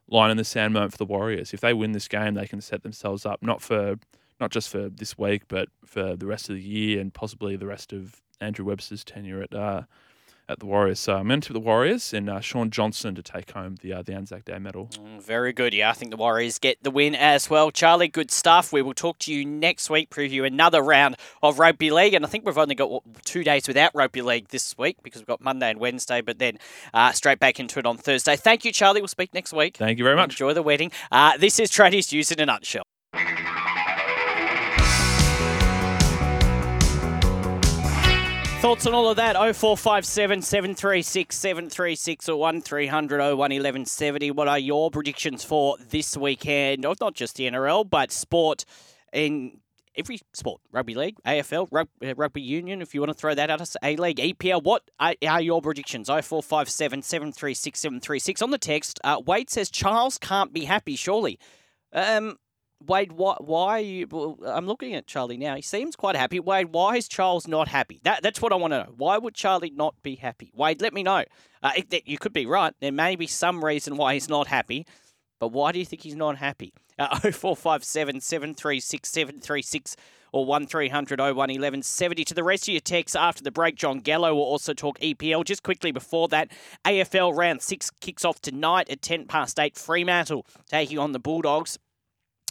[0.08, 1.54] line in the sand moment for the Warriors.
[1.54, 3.96] If they win this game, they can set themselves up not for
[4.40, 7.68] not just for this week, but for the rest of the year and possibly the
[7.68, 9.84] rest of Andrew Webster's tenure at uh,
[10.48, 11.00] at the Warriors.
[11.00, 14.14] So I'm into the Warriors and uh, Shaun Johnson to take home the uh, the
[14.14, 14.90] Anzac Day medal.
[14.94, 15.74] Mm, Very good.
[15.74, 17.72] Yeah, I think the Warriors get the win as well.
[17.72, 18.72] Charlie, good stuff.
[18.72, 22.14] We will talk to you next week, preview another round of rugby league.
[22.14, 25.22] And I think we've only got what, two days without rugby league this week because
[25.22, 26.60] we've got Monday and Wednesday, but then
[26.94, 28.36] uh, straight back into it on Thursday.
[28.36, 29.02] Thank you, Charlie.
[29.02, 29.78] We'll speak next week.
[29.78, 30.32] Thank you very much.
[30.32, 30.92] Enjoy the wedding.
[31.12, 32.84] Uh, this is Tradies News in a nutshell.
[38.66, 39.36] Thoughts on all of that?
[39.36, 44.32] 0457 736 736 or 1300 01 1170.
[44.32, 48.66] What are your predictions for this weekend of not just the NRL, but sport
[49.14, 49.60] in
[49.96, 50.62] every sport?
[50.72, 53.98] Rugby league, AFL, uh, rugby union, if you want to throw that at us, A
[53.98, 54.64] League, EPL.
[54.64, 56.08] What are, are your predictions?
[56.08, 58.42] 0457 736 736.
[58.42, 61.38] On the text, uh, Wade says Charles can't be happy, surely.
[61.94, 62.40] Um,
[62.86, 64.08] Wade, why, why are you?
[64.10, 65.56] Well, I'm looking at Charlie now.
[65.56, 66.40] He seems quite happy.
[66.40, 68.00] Wade, why is Charles not happy?
[68.04, 68.94] That, that's what I want to know.
[68.96, 70.52] Why would Charlie not be happy?
[70.54, 71.24] Wade, let me know.
[71.64, 72.74] Uh, that, you could be right.
[72.82, 74.86] There may be some reason why he's not happy,
[75.40, 76.74] but why do you think he's not happy?
[77.00, 79.96] Uh, 0457 736 736
[80.32, 82.26] or 1300 01 1170.
[82.26, 85.46] To the rest of your texts after the break, Jon Gallo will also talk EPL.
[85.46, 86.52] Just quickly before that,
[86.84, 89.78] AFL round six kicks off tonight at 10 past 8.
[89.78, 91.80] Fremantle taking on the Bulldogs.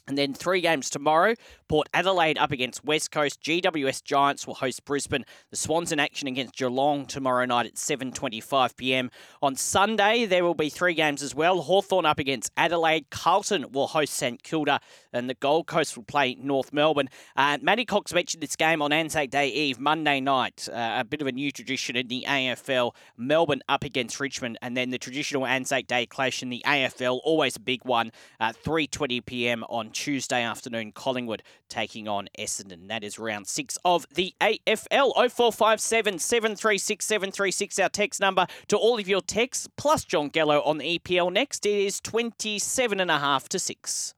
[0.06, 1.34] And then three games tomorrow.
[1.66, 3.40] Port Adelaide up against West Coast.
[3.40, 5.24] GWS Giants will host Brisbane.
[5.50, 9.10] The Swans in action against Geelong tomorrow night at 7.25 p.m.
[9.40, 11.62] On Sunday, there will be three games as well.
[11.62, 13.08] Hawthorn up against Adelaide.
[13.10, 14.78] Carlton will host St Kilda.
[15.14, 17.08] And the Gold Coast will play North Melbourne.
[17.34, 20.68] Uh, Matty Cox mentioned this game on Anzac Day Eve, Monday night.
[20.70, 22.94] Uh, a bit of a new tradition in the AFL.
[23.16, 24.58] Melbourne up against Richmond.
[24.60, 27.20] And then the traditional Anzac Day clash in the AFL.
[27.24, 28.12] Always a big one.
[28.38, 29.64] At 3.20 p.m.
[29.70, 32.88] on Tuesday afternoon, Collingwood taking on Essendon.
[32.88, 35.14] That is round six of the AFL.
[35.14, 40.78] 0457 736 736, our text number to all of your texts, plus Jon Gallo on
[40.78, 41.64] the EPL next.
[41.64, 44.14] It is 27 and a half to 6.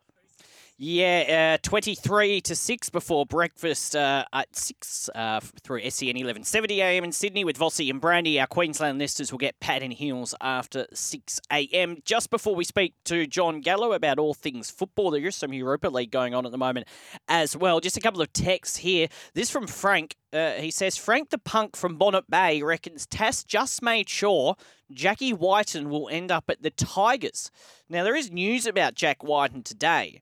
[0.78, 7.04] Yeah, uh, 23 to 6 before breakfast uh, at 6 uh, through SEN 1170 a.m.
[7.04, 8.38] in Sydney with Vossi and Brandy.
[8.38, 12.02] Our Queensland listeners will get Pat and Heels after 6 a.m.
[12.04, 15.88] Just before we speak to Jon Gallo about all things football, there is some Europa
[15.88, 16.88] League going on at the moment
[17.26, 17.80] as well.
[17.80, 19.08] Just a couple of texts here.
[19.32, 20.14] This from Frank.
[20.30, 24.56] Uh, he says, Frank the punk from Bonnet Bay reckons Tass just made sure
[24.92, 27.50] Jackie Wighton will end up at the Tigers.
[27.88, 30.20] Now, there is news about Jack Wighton today.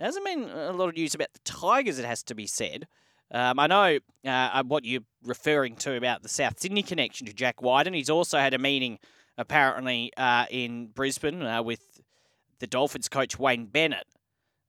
[0.00, 2.88] There hasn't been a lot of news about the Tigers, it has to be said.
[3.30, 7.60] Um, I know uh, what you're referring to about the South Sydney connection to Jack
[7.60, 7.92] Wighton.
[7.92, 8.98] He's also had a meeting,
[9.36, 12.00] apparently, uh, in Brisbane uh, with
[12.60, 14.06] the Dolphins coach Wayne Bennett.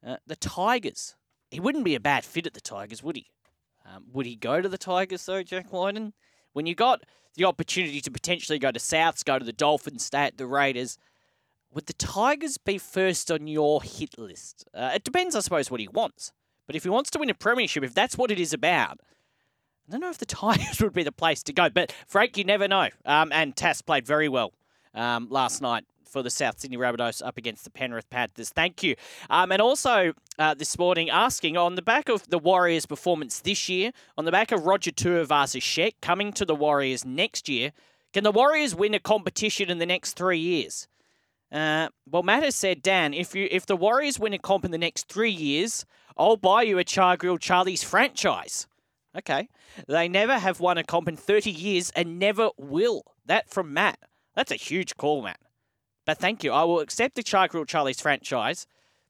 [0.06, 1.16] Uh, the Tigers.
[1.50, 3.28] He wouldn't be a bad fit at the Tigers, would he?
[3.86, 6.12] Um, would he go to the Tigers, though, Jack Wighton?
[6.52, 10.26] When you got the opportunity to potentially go to Souths, go to the Dolphins, stay
[10.26, 10.98] at the Raiders,
[11.74, 14.66] would the Tigers be first on your hit list?
[14.74, 16.32] Uh, it depends, I suppose, what he wants.
[16.68, 19.00] But if he wants to win a premiership, if that's what it is about,
[19.88, 21.70] I don't know if the Tigers would be the place to go.
[21.70, 22.90] But Frank, you never know.
[23.06, 24.54] Um, and Tass played very well
[24.94, 28.50] um, last night for the South Sydney Rabbitohs up against the Penrith Panthers.
[28.50, 28.96] Thank you.
[29.30, 33.70] Um, and also uh, this morning asking on the back of the Warriors' performance this
[33.70, 37.72] year, on the back of Roger Tuivasa-Sheck coming to the Warriors next year,
[38.12, 40.90] can the Warriors win a competition in the next three years?
[41.52, 44.72] Uh, well, Matt has said, Dan, if you if the Warriors win a comp in
[44.72, 45.86] the next three years,
[46.18, 48.68] I'll buy you a Char Grill Charlie's franchise.
[49.18, 49.50] Okay.
[49.88, 53.04] They never have won a comp in 30 years and never will.
[53.26, 54.00] That from Matt.
[54.36, 55.40] That's a huge call, Matt.
[56.06, 56.52] But thank you.
[56.52, 58.66] I will accept the Char Grill Charlie's franchise.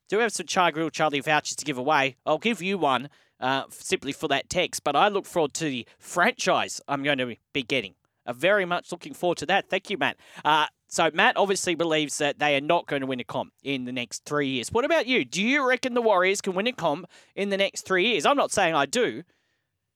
[0.09, 2.17] Do have some Char Grill Charlie vouchers to give away.
[2.25, 4.83] I'll give you one uh, simply for that text.
[4.83, 7.93] But I look forward to the franchise I'm going to be getting.
[8.25, 9.69] Uh, very much looking forward to that.
[9.69, 10.17] Thank you, Matt.
[10.43, 13.85] Uh, So Matt obviously believes that they are not going to win a comp in
[13.85, 14.73] the next three years.
[14.73, 15.23] What about you?
[15.23, 18.25] Do you reckon the Warriors can win a comp in the next three years?
[18.25, 19.23] I'm not saying I do,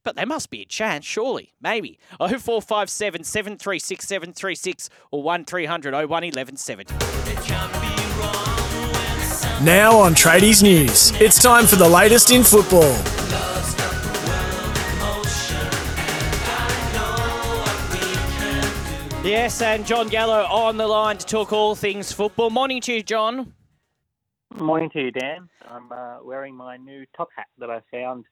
[0.05, 1.53] but there must be a chance, surely.
[1.59, 1.99] Maybe.
[2.17, 6.93] 0457 736 736 or 1300 01 1170.
[9.65, 12.95] Now on Tradies News, it's time for the latest in football.
[19.25, 22.51] Yes, and Jon Gallo on the line to talk all things football.
[22.51, 23.55] Morning to you, Jon.
[24.55, 25.49] Morning to you, Dan.
[25.67, 28.25] I'm uh, wearing my new top hat that I found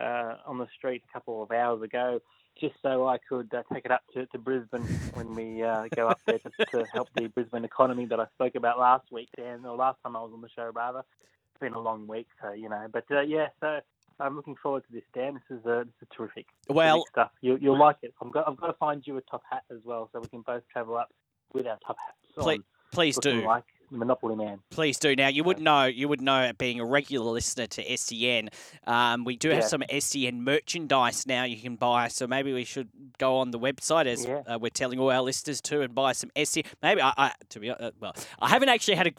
[0.00, 2.18] uh, on the street a couple of hours ago,
[2.60, 4.82] just so I could uh, take it up to, to Brisbane
[5.14, 8.56] when we uh, go up there to, to help the Brisbane economy that I spoke
[8.56, 11.04] about last week, Dan, or last time I was on the show, rather.
[11.20, 12.88] It's been a long week, so you know.
[12.92, 13.78] But uh, yeah, so
[14.20, 15.34] I'm looking forward to this, Dan.
[15.34, 16.46] This is uh, this is terrific.
[16.68, 17.30] Well, terrific stuff.
[17.40, 18.14] You, you'll like it.
[18.22, 20.42] I've got, I've got to find you a top hat as well, so we can
[20.42, 21.10] both travel up
[21.52, 22.16] with our top hats.
[22.38, 22.60] Please,
[22.92, 23.44] please do.
[23.44, 24.60] Like Monopoly Man.
[24.70, 25.16] Please do.
[25.16, 28.50] Now you would know, you would know, being a regular listener to SEN,
[28.86, 29.66] um, we do have Yeah.
[29.66, 32.06] some SEN merchandise now you can buy.
[32.06, 34.42] So maybe we should go on the website as Yeah.
[34.46, 36.62] uh, we're telling all our listeners to and buy some SEN.
[36.82, 39.12] Maybe I, I to be uh, well, I haven't actually had a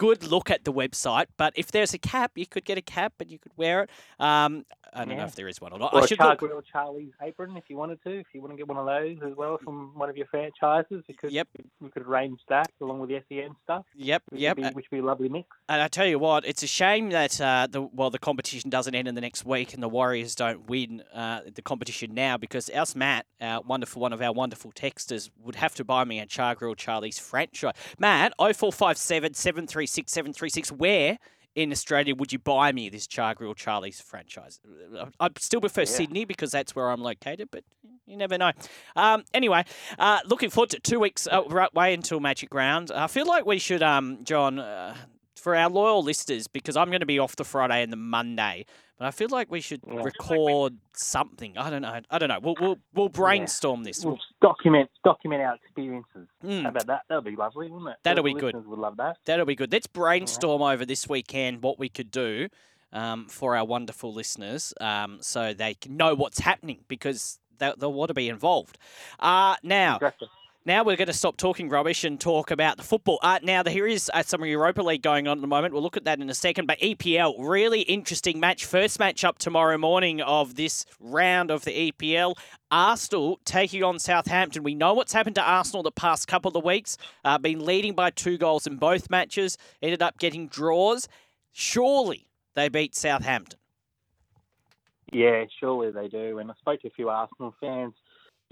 [0.00, 3.12] good look at the website, but if there's a cap, you could get a cap
[3.20, 3.90] and you could wear it.
[4.18, 5.94] Um, I don't know if there is one or not.
[5.94, 6.38] Or I a should Char look.
[6.40, 8.10] Grill Charlie's apron if you wanted to.
[8.18, 11.02] If you want to get one of those as well from one of your franchises,
[11.18, 11.48] could, Yep.
[11.80, 13.84] we could arrange that along with the SEN stuff.
[13.94, 14.56] Yep, Which yep.
[14.56, 15.48] Would be, which would be a lovely mix.
[15.68, 18.94] And I tell you what, it's a shame that uh, the well the competition doesn't
[18.94, 22.68] end in the next week and the Warriors don't win uh, the competition now because
[22.70, 26.26] us Matt, our wonderful one of our wonderful texters, would have to buy me a
[26.26, 27.74] Chargrill Charlie's franchise.
[27.98, 31.18] Matt, 0457 736 736, where
[31.54, 34.60] in Australia would you buy me this Chargrill Charlie's franchise?
[35.18, 37.64] I still prefer Sydney because that's where I'm located, but
[38.06, 38.52] you never know.
[38.96, 39.64] Um, anyway,
[39.98, 42.90] uh, looking forward to two weeks uh, right way until Magic Round.
[42.90, 44.96] I feel like we should, um, John, uh,
[45.40, 48.66] for our loyal listeners, because I'm going to be off the Friday and the Monday,
[48.98, 50.02] but I feel like we should Yeah.
[50.02, 51.56] record something.
[51.56, 52.00] I don't know.
[52.10, 52.38] I don't know.
[52.40, 54.04] We'll we'll, we'll brainstorm this.
[54.04, 56.28] We'll document document our experiences.
[56.44, 56.62] Mm.
[56.62, 57.02] How about that?
[57.08, 57.96] That'll be lovely, wouldn't it?
[58.02, 58.54] That'll The be good.
[58.66, 59.16] would love that.
[59.24, 59.72] That'll be good.
[59.72, 62.48] Let's brainstorm over this weekend what we could do
[62.92, 67.92] um, for our wonderful listeners um, so they can know what's happening because they'll, they'll
[67.92, 68.78] want to be involved.
[69.18, 70.28] Uh, now, Exactly.
[70.66, 73.18] Now we're going to stop talking rubbish and talk about the football.
[73.22, 75.72] Uh, now, there is uh, some Europa League going on at the moment.
[75.72, 76.66] We'll look at that in a second.
[76.66, 78.66] But EPL, really interesting match.
[78.66, 82.36] First match up tomorrow morning of this round of the EPL.
[82.70, 84.62] Arsenal taking on Southampton.
[84.62, 86.98] We know what's happened to Arsenal the past couple of weeks.
[87.24, 89.56] Uh, been leading by two goals in both matches.
[89.80, 91.08] Ended up getting draws.
[91.52, 93.58] Surely they beat Southampton.
[95.10, 96.38] Yeah, surely they do.
[96.38, 97.94] And I spoke to a few Arsenal fans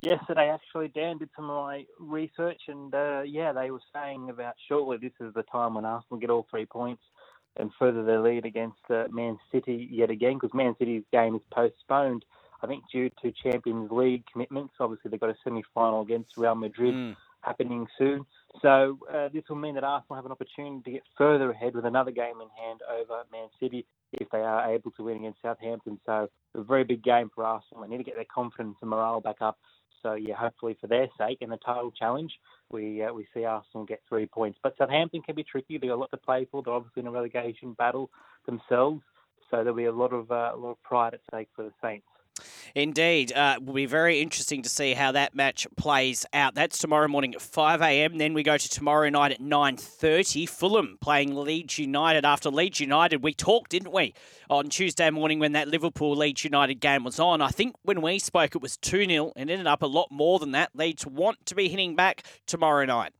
[0.02, 0.50] yesterday.
[0.50, 4.96] Actually, Dan did some of my research, and uh, yeah, they were saying about shortly
[4.96, 7.02] this is the time when Arsenal get all three points
[7.56, 11.42] and further their lead against uh, Man City yet again, because Man City's game is
[11.50, 12.24] postponed.
[12.62, 14.74] I think due to Champions League commitments.
[14.80, 17.16] Obviously, they've got a semi-final against Real Madrid Mm.
[17.42, 18.26] happening soon.
[18.62, 21.84] So uh, this will mean that Arsenal have an opportunity to get further ahead with
[21.84, 26.00] another game in hand over Man City if they are able to win against Southampton.
[26.06, 27.82] So a very big game for Arsenal.
[27.82, 29.58] They need to get their confidence and morale back up.
[30.02, 32.32] So yeah, hopefully for their sake and the title challenge,
[32.70, 34.58] we uh, we see Arsenal get three points.
[34.62, 35.78] But Southampton can be tricky.
[35.78, 36.62] They've got a lot to play for.
[36.62, 38.10] They're obviously in a relegation battle
[38.46, 39.02] themselves.
[39.50, 41.72] So there'll be a lot of uh, a lot of pride at stake for the
[41.82, 42.06] Saints.
[42.74, 43.32] Indeed.
[43.32, 46.54] Uh, will be very interesting to see how that match plays out.
[46.54, 48.18] That's tomorrow morning at 5 a.m.
[48.18, 50.48] Then we go to tomorrow night at 9.30.
[50.48, 52.24] Fulham playing Leeds United.
[52.24, 54.14] After Leeds United, we talked, didn't we,
[54.50, 57.40] on Tuesday morning when that Liverpool Leeds United game was on.
[57.42, 60.52] I think when we spoke it was 2-0 and ended up a lot more than
[60.52, 60.70] that.
[60.74, 63.12] Leeds want to be hitting back tomorrow night.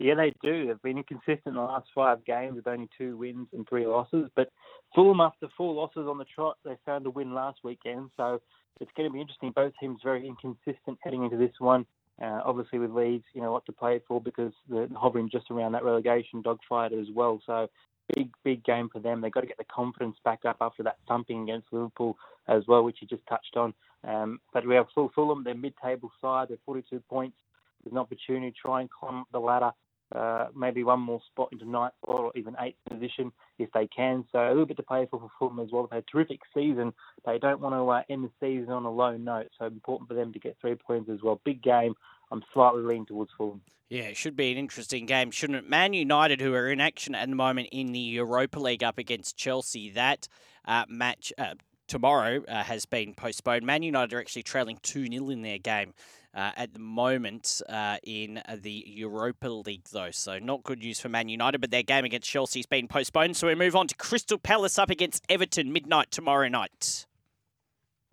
[0.00, 0.66] Yeah, they do.
[0.66, 4.30] They've been inconsistent in the last five games with only two wins and three losses.
[4.34, 4.48] But
[4.94, 8.10] Fulham, after four losses on the trot, they found a win last weekend.
[8.16, 8.40] So
[8.80, 9.52] it's going to be interesting.
[9.54, 11.86] Both teams very inconsistent heading into this one.
[12.20, 15.72] Uh, obviously, with Leeds, you know what to play for because they're hovering just around
[15.72, 17.40] that relegation dogfight as well.
[17.46, 17.68] So
[18.14, 19.20] big, big game for them.
[19.20, 22.16] They've got to get the confidence back up after that thumping against Liverpool
[22.48, 23.72] as well, which you just touched on.
[24.06, 27.36] Um, but we have Fulham, they're mid-table side, they're 42 points.
[27.82, 29.72] There's an opportunity to try and climb the ladder
[30.14, 34.24] uh, maybe one more spot into ninth or even eighth position if they can.
[34.32, 35.82] So a little bit to play for for Fulham as well.
[35.82, 36.92] They've had a terrific season.
[37.24, 40.14] They don't want to uh, end the season on a low note, so important for
[40.14, 41.40] them to get three points as well.
[41.44, 41.94] Big game.
[42.32, 43.60] I'm slightly leaning towards Fulham.
[43.88, 45.68] Yeah, it should be an interesting game, shouldn't it?
[45.68, 49.36] Man United, who are in action at the moment in the Europa League up against
[49.36, 50.28] Chelsea, that
[50.64, 51.32] uh, match.
[51.36, 51.54] Uh,
[51.88, 53.66] tomorrow uh, has been postponed.
[53.66, 55.92] Man United are actually trailing 2 0 in their game.
[56.32, 60.12] Uh, at the moment uh, in the Europa League, though.
[60.12, 63.36] So, not good news for Man United, but their game against Chelsea's been postponed.
[63.36, 67.06] So, we move on to Crystal Palace up against Everton midnight tomorrow night.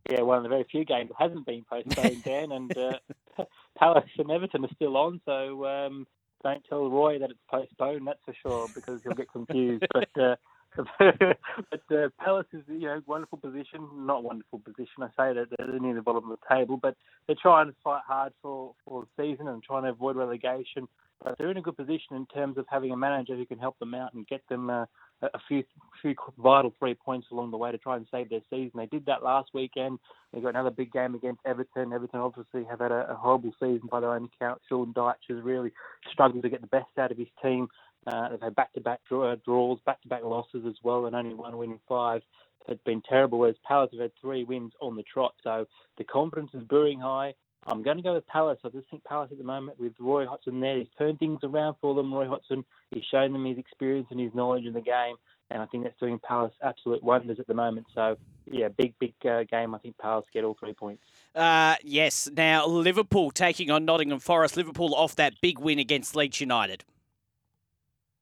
[0.09, 2.93] Yeah, one of the very few games that hasn't been postponed, Dan, and uh,
[3.78, 5.22] Palace and Everton are still on.
[5.24, 6.07] So, um,
[6.43, 9.86] don't tell Roy that it's postponed, that's for sure, because he'll get confused.
[9.93, 10.36] but uh,
[10.99, 13.88] but uh, Palace is, you know, wonderful position.
[13.95, 15.01] Not wonderful position.
[15.01, 18.01] I say that they're near the bottom of the table, but they're trying to fight
[18.07, 20.88] hard for for the season and trying to avoid relegation.
[21.23, 23.80] But they're in a good position in terms of having a manager who can help
[23.80, 24.86] them out and get them uh,
[25.21, 25.63] a few
[26.01, 28.71] few vital three points along the way to try and save their season.
[28.75, 29.97] They did that last weekend.
[30.32, 31.91] They got another big game against Everton.
[31.91, 34.61] Everton obviously have had a, a horrible season by their own account.
[34.69, 35.71] Sean Dyche has really
[36.11, 37.67] struggled to get the best out of his team.
[38.07, 41.79] Uh, they've had back-to-back draw, draws, back-to-back losses as well, and only one win in
[41.89, 42.21] five.
[42.69, 43.39] It's been terrible.
[43.39, 47.33] Whereas Palace have had three wins on the trot, so the confidence is brewing high.
[47.65, 48.59] I'm going to go with Palace.
[48.63, 51.75] I just think Palace at the moment with Roy Hodgson there, he's turned things around
[51.81, 52.13] for them.
[52.13, 55.15] Roy Hodgson, he's shown them his experience and his knowledge in the game,
[55.49, 57.87] and I think that's doing Palace absolute wonders at the moment.
[57.93, 58.17] So,
[58.49, 59.75] yeah, big, big uh, game.
[59.75, 61.03] I think Palace get all three points.
[61.35, 62.29] Uh, yes.
[62.33, 64.55] Now, Liverpool taking on Nottingham Forest.
[64.55, 66.85] Liverpool off that big win against Leeds United.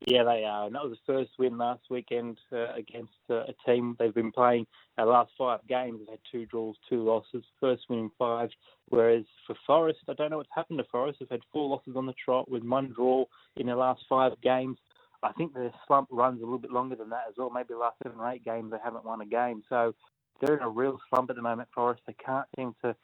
[0.07, 0.67] Yeah, they are.
[0.67, 4.31] And that was the first win last weekend uh, against uh, a team they've been
[4.31, 4.67] playing.
[4.99, 7.43] Our last five games, they've had two draws, two losses.
[7.59, 8.49] First win in five.
[8.89, 11.19] Whereas for Forest, I don't know what's happened to Forest.
[11.19, 13.25] They've had four losses on the trot with one draw
[13.55, 14.77] in their last five games.
[15.23, 17.49] I think the slump runs a little bit longer than that as well.
[17.49, 19.63] Maybe the last seven or eight games they haven't won a game.
[19.69, 19.95] So
[20.39, 22.03] they're in a real slump at the moment, Forest.
[22.05, 22.95] They can't seem to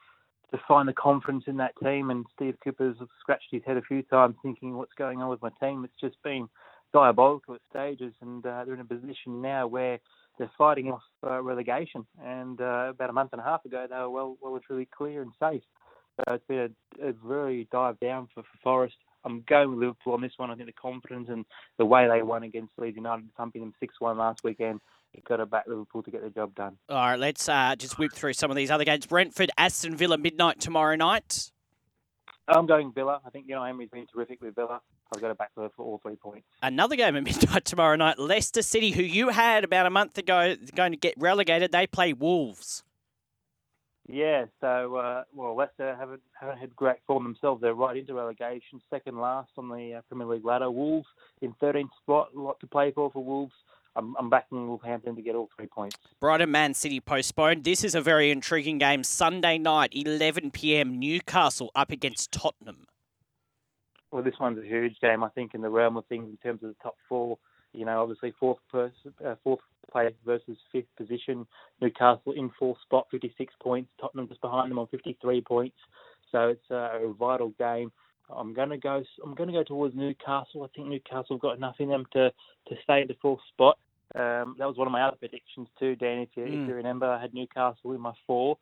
[0.52, 2.10] to find the confidence in that team.
[2.10, 5.50] And Steve Cooper's scratched his head a few times thinking, what's going on with my
[5.62, 5.86] team?
[5.86, 6.50] It's just been
[6.94, 10.00] diabolical at stages, and uh, they're in a position now where
[10.38, 12.06] they're fighting off uh, relegation.
[12.24, 14.88] And uh, about a month and a half ago, they were well, well and truly
[14.96, 15.64] clear and safe.
[16.18, 18.96] So it's been a, a very dive down for, for Forest.
[19.24, 20.50] I'm going with Liverpool on this one.
[20.50, 21.46] I think the confidence and
[21.78, 24.82] the way they won against Leeds United, thumping them 6-1 last weekend,
[25.14, 26.78] you've got to back Liverpool to get the job done.
[26.90, 29.06] All right, let's uh, just whip through some of these other games.
[29.06, 31.52] Brentford, Aston Villa, midnight tomorrow night.
[32.48, 33.22] I'm going Villa.
[33.26, 34.82] I think you know Emery's been terrific with Villa.
[35.14, 36.48] I've got to back for all three points.
[36.62, 38.18] Another game at midnight tomorrow night.
[38.18, 41.72] Leicester City, who you had about a month ago, going to get relegated.
[41.72, 42.84] They play Wolves.
[44.08, 47.62] Yeah, so uh, well, Leicester haven't haven't had great form themselves.
[47.62, 50.70] They're right into relegation, second last on the uh, Premier League ladder.
[50.72, 51.08] Wolves
[51.42, 53.54] in 13th spot, a lot to play for for Wolves.
[53.96, 55.98] I'm, I'm backing Wolverhampton to get all three points.
[56.20, 57.64] Brighton Man City postponed.
[57.64, 59.04] This is a very intriguing game.
[59.04, 60.98] Sunday night, 11 p.m.
[60.98, 62.88] Newcastle up against Tottenham.
[64.12, 66.64] Well, this one's a huge game, I think, in the realm of things in terms
[66.64, 67.38] of the top four.
[67.74, 71.48] You know, obviously fourth person, uh, fourth place versus fifth position.
[71.80, 73.90] Newcastle in fourth spot, 56 points.
[74.00, 75.78] Tottenham just behind them on 53 points.
[76.32, 77.92] So it's a vital game.
[78.30, 79.04] I'm going to go.
[79.24, 80.64] I'm to go towards Newcastle.
[80.64, 82.32] I think Newcastle have got enough in them to
[82.68, 83.78] to stay in the fourth spot.
[84.16, 86.20] Um, that was one of my other predictions too, Dan.
[86.20, 86.64] If you, mm.
[86.64, 88.58] if you remember, I had Newcastle in my four.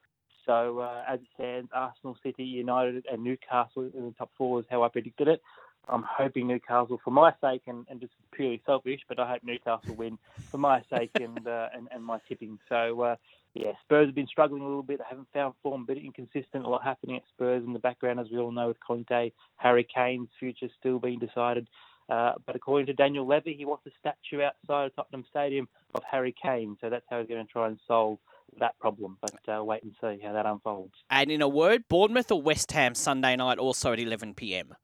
[0.50, 4.66] So uh, as it stands, Arsenal, City, United, and Newcastle in the top four is
[4.68, 5.44] how I predicted it.
[5.88, 9.94] I'm hoping Newcastle, for my sake, and, and just purely selfish, but I hope Newcastle
[9.94, 10.18] win
[10.50, 12.58] for my sake and uh, and, and my tipping.
[12.68, 13.16] So uh,
[13.54, 14.98] yeah, Spurs have been struggling a little bit.
[14.98, 16.66] They haven't found form, a bit inconsistent.
[16.66, 19.88] A lot happening at Spurs in the background, as we all know, with Conte, Harry
[19.96, 21.68] Kane's future still being decided.
[22.10, 26.02] Uh, but according to Daniel Levy, he wants a statue outside of Tottenham Stadium of
[26.10, 26.76] Harry Kane.
[26.82, 28.18] So that's how he's going to try and solve
[28.60, 29.18] that problem.
[29.22, 30.94] But uh, wait and see how that unfolds.
[31.10, 34.76] And in a word, Bournemouth or West Ham Sunday night, also at 11 p.m.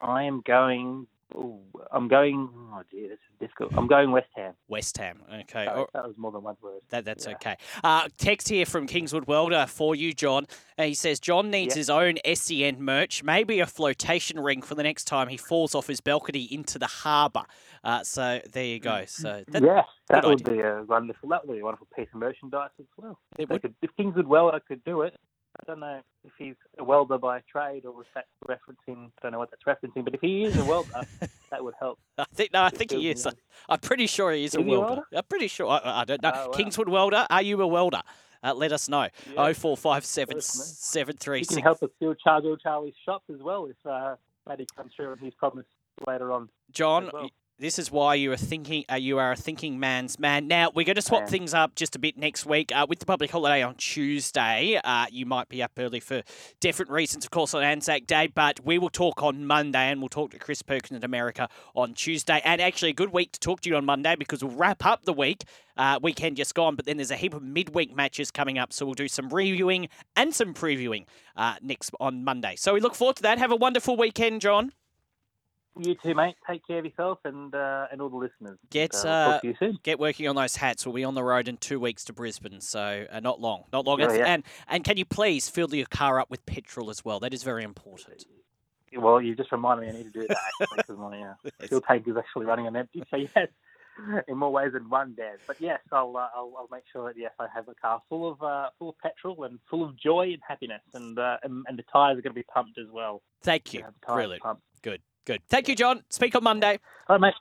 [0.00, 1.58] I am going Ooh,
[1.92, 2.48] I'm going.
[2.72, 3.72] Oh dear, this is difficult.
[3.76, 4.54] I'm going West Ham.
[4.68, 5.22] West Ham.
[5.28, 5.66] Okay.
[5.66, 6.80] That, that was more than one word.
[6.88, 7.34] That, that's yeah.
[7.34, 7.56] okay.
[7.84, 10.46] Uh, text here from Kingswood Welder for you, Jon.
[10.78, 14.82] Uh, he says Jon needs his own SEN merch, maybe a flotation ring for the
[14.82, 17.44] next time he falls off his balcony into the harbour.
[17.84, 19.04] Uh, so there you go.
[19.06, 20.54] So that, yeah, that would idea.
[20.54, 21.28] be a wonderful.
[21.28, 23.18] That would be a wonderful piece of merchandise as well.
[23.38, 25.14] If, could, if Kingswood Welder could do it,
[25.60, 29.06] I don't know if he's a welder by trade or if that's referencing.
[29.06, 30.88] I don't know what that's referencing, but if he is a welder,
[31.50, 31.98] that would help.
[32.16, 33.26] I think no, I think he is.
[33.68, 34.86] I'm pretty sure he is, is a welder.
[34.86, 35.02] welder.
[35.14, 35.68] I'm pretty sure.
[35.68, 36.32] I, I don't know.
[36.32, 36.52] Oh, wow.
[36.52, 37.26] Kingswood welder.
[37.28, 38.02] Are you a welder?
[38.42, 39.08] Uh, let us know.
[39.36, 41.40] Oh four five seven seven three.
[41.40, 44.14] You can help us fill Charlie Charlie's shop as well if uh,
[44.46, 45.68] Matty comes through and he's promised
[46.06, 46.48] later on.
[46.70, 47.30] Jon, well.
[47.60, 48.84] This is why you are thinking.
[48.88, 50.46] Uh, you are a thinking man's man.
[50.46, 53.04] Now we're going to swap things up just a bit next week uh, with the
[53.04, 54.80] public holiday on Tuesday.
[54.84, 56.22] Uh, you might be up early for
[56.60, 58.28] different reasons, of course, on Anzac Day.
[58.28, 61.94] But we will talk on Monday, and we'll talk to Chris Perkins in America on
[61.94, 62.40] Tuesday.
[62.44, 65.04] And actually, a good week to talk to you on Monday because we'll wrap up
[65.04, 65.42] the week.
[65.76, 68.86] Uh, weekend just gone, but then there's a heap of midweek matches coming up, so
[68.86, 71.06] we'll do some reviewing and some previewing
[71.36, 72.54] uh, next on Monday.
[72.54, 73.38] So we look forward to that.
[73.38, 74.72] Have a wonderful weekend, Jon.
[75.78, 76.34] You too, mate.
[76.48, 78.58] Take care of yourself and uh, and all the listeners.
[78.70, 79.78] Get, uh, uh, to you soon.
[79.82, 80.84] get working on those hats.
[80.84, 83.86] We'll be on the road in two weeks to Brisbane, so uh, not long, not
[83.86, 84.00] long.
[84.00, 84.26] Oh, and, yeah.
[84.26, 87.20] and and can you please fill your car up with petrol as well?
[87.20, 88.24] That is very important.
[88.96, 91.80] Well, you just reminded me I need to do that actually because my uh, fuel
[91.82, 93.02] tank is actually running on empty.
[93.10, 93.48] So yes,
[94.28, 95.36] in more ways than one, Dan.
[95.46, 98.30] But yes, I'll, uh, I'll I'll make sure that yes, I have a car full
[98.30, 101.78] of uh, full of petrol and full of joy and happiness, and uh, and, and
[101.78, 103.22] the tyres are going to be pumped as well.
[103.42, 103.84] Thank you.
[104.06, 104.42] Brilliant.
[104.42, 104.62] pumped.
[104.82, 105.02] Good.
[105.28, 105.42] Good.
[105.50, 106.02] Thank you, Jon.
[106.08, 106.78] Speak on Monday.
[107.06, 107.34] All right, mate.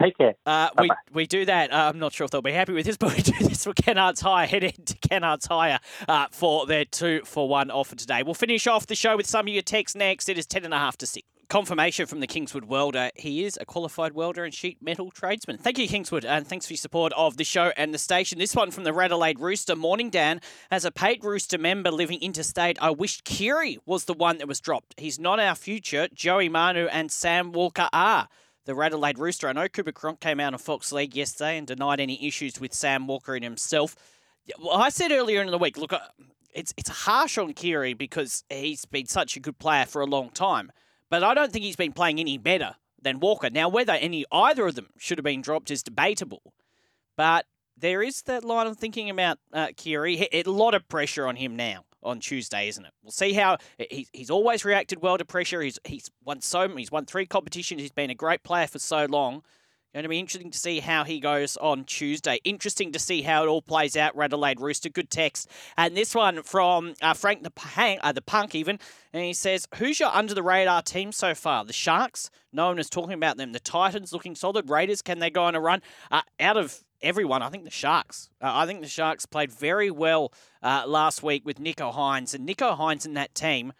[0.00, 0.34] Take care.
[0.46, 1.72] Uh, we, we do that.
[1.72, 3.72] Uh, I'm not sure if they'll be happy with this, but we do this for
[3.74, 4.46] Kennard's Hire.
[4.46, 8.22] Head into Kennard's Hire uh, for their two for one offer today.
[8.22, 10.28] We'll finish off the show with some of your texts next.
[10.28, 11.26] It is 10 and a half to 6.
[11.52, 13.10] Confirmation from the Kingswood welder.
[13.14, 15.58] He is a qualified welder and sheet metal tradesman.
[15.58, 18.38] Thank you, Kingswood, and thanks for your support of the show and the station.
[18.38, 19.76] This one from the Radelaide Rooster.
[19.76, 20.40] Morning, Dan.
[20.70, 24.60] As a paid Rooster member living interstate, I wished Keary was the one that was
[24.60, 24.94] dropped.
[24.96, 26.08] He's not our future.
[26.14, 28.28] Joey Manu and Sam Walker are
[28.64, 29.46] the Radelaide Rooster.
[29.46, 32.72] I know Cooper Cronk came out on Fox League yesterday and denied any issues with
[32.72, 33.94] Sam Walker and himself.
[34.58, 35.98] Well, I said earlier in the week, look, uh,
[36.54, 40.30] it's it's harsh on Keary because he's been such a good player for a long
[40.30, 40.72] time,
[41.12, 43.50] but I don't think he's been playing any better than Walker.
[43.50, 46.54] Now, whether any either of them should have been dropped is debatable,
[47.18, 47.44] but
[47.76, 50.26] there is that line of thinking about uh, Keary.
[50.32, 52.92] A lot of pressure on him now on Tuesday, isn't it?
[53.02, 53.58] We'll see how
[53.90, 55.60] he's, he's always reacted well to pressure.
[55.60, 57.82] He's he's won so he's won three competitions.
[57.82, 59.42] He's been a great player for so long.
[59.94, 62.40] Going to be interesting to see how he goes on Tuesday.
[62.44, 64.16] Interesting to see how it all plays out.
[64.16, 65.50] Radelaide Rooster, good text.
[65.76, 68.78] And this one from uh, Frank the Punk, uh, the Punk even,
[69.12, 71.66] and he says, "Who's your under the radar team so far?
[71.66, 72.30] The Sharks.
[72.54, 73.52] No one is talking about them.
[73.52, 74.70] The Titans looking solid.
[74.70, 75.82] Raiders, can they go on a run?
[76.10, 78.30] Uh, out of everyone, I think the Sharks.
[78.40, 80.32] Uh, I think the Sharks played very well
[80.62, 83.74] uh, last week with Nicho Hynes, and Nicho Hynes and that team."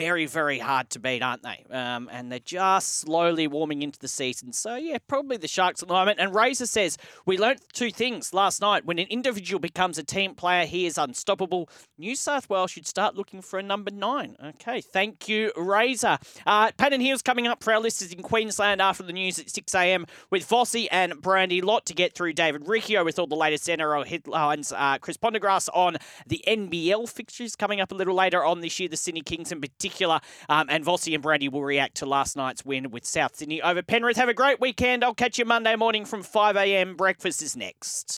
[0.00, 1.62] Very, very hard to beat, aren't they?
[1.70, 4.50] Um, and they're just slowly warming into the season.
[4.54, 6.18] So, yeah, probably the Sharks at the moment.
[6.18, 6.96] And Razor says,
[7.26, 8.86] We learnt two things last night.
[8.86, 11.68] When an individual becomes a team player, he is unstoppable.
[11.98, 14.36] New South Wales should start looking for a number nine.
[14.42, 16.16] Okay, thank you, Razor.
[16.46, 19.50] Uh, Pat and Heels coming up for our listeners in Queensland after the news at
[19.50, 20.06] 6 a.m.
[20.30, 21.60] with Vossi and Brandy.
[21.60, 22.32] Lot to get through.
[22.32, 24.72] David Riccio with all the latest NRL headlines.
[24.72, 28.88] Uh, Chris Pondergrass on the NBL fixtures coming up a little later on this year.
[28.88, 29.60] The Sydney Kings in
[29.90, 30.20] particular.
[30.48, 33.82] Um, and Vossi and Brandy will react to last night's win with South Sydney over
[33.82, 34.16] Penrith.
[34.16, 35.04] Have a great weekend.
[35.04, 36.96] I'll catch you Monday morning from 5 a.m.
[36.96, 38.08] Breakfast is next.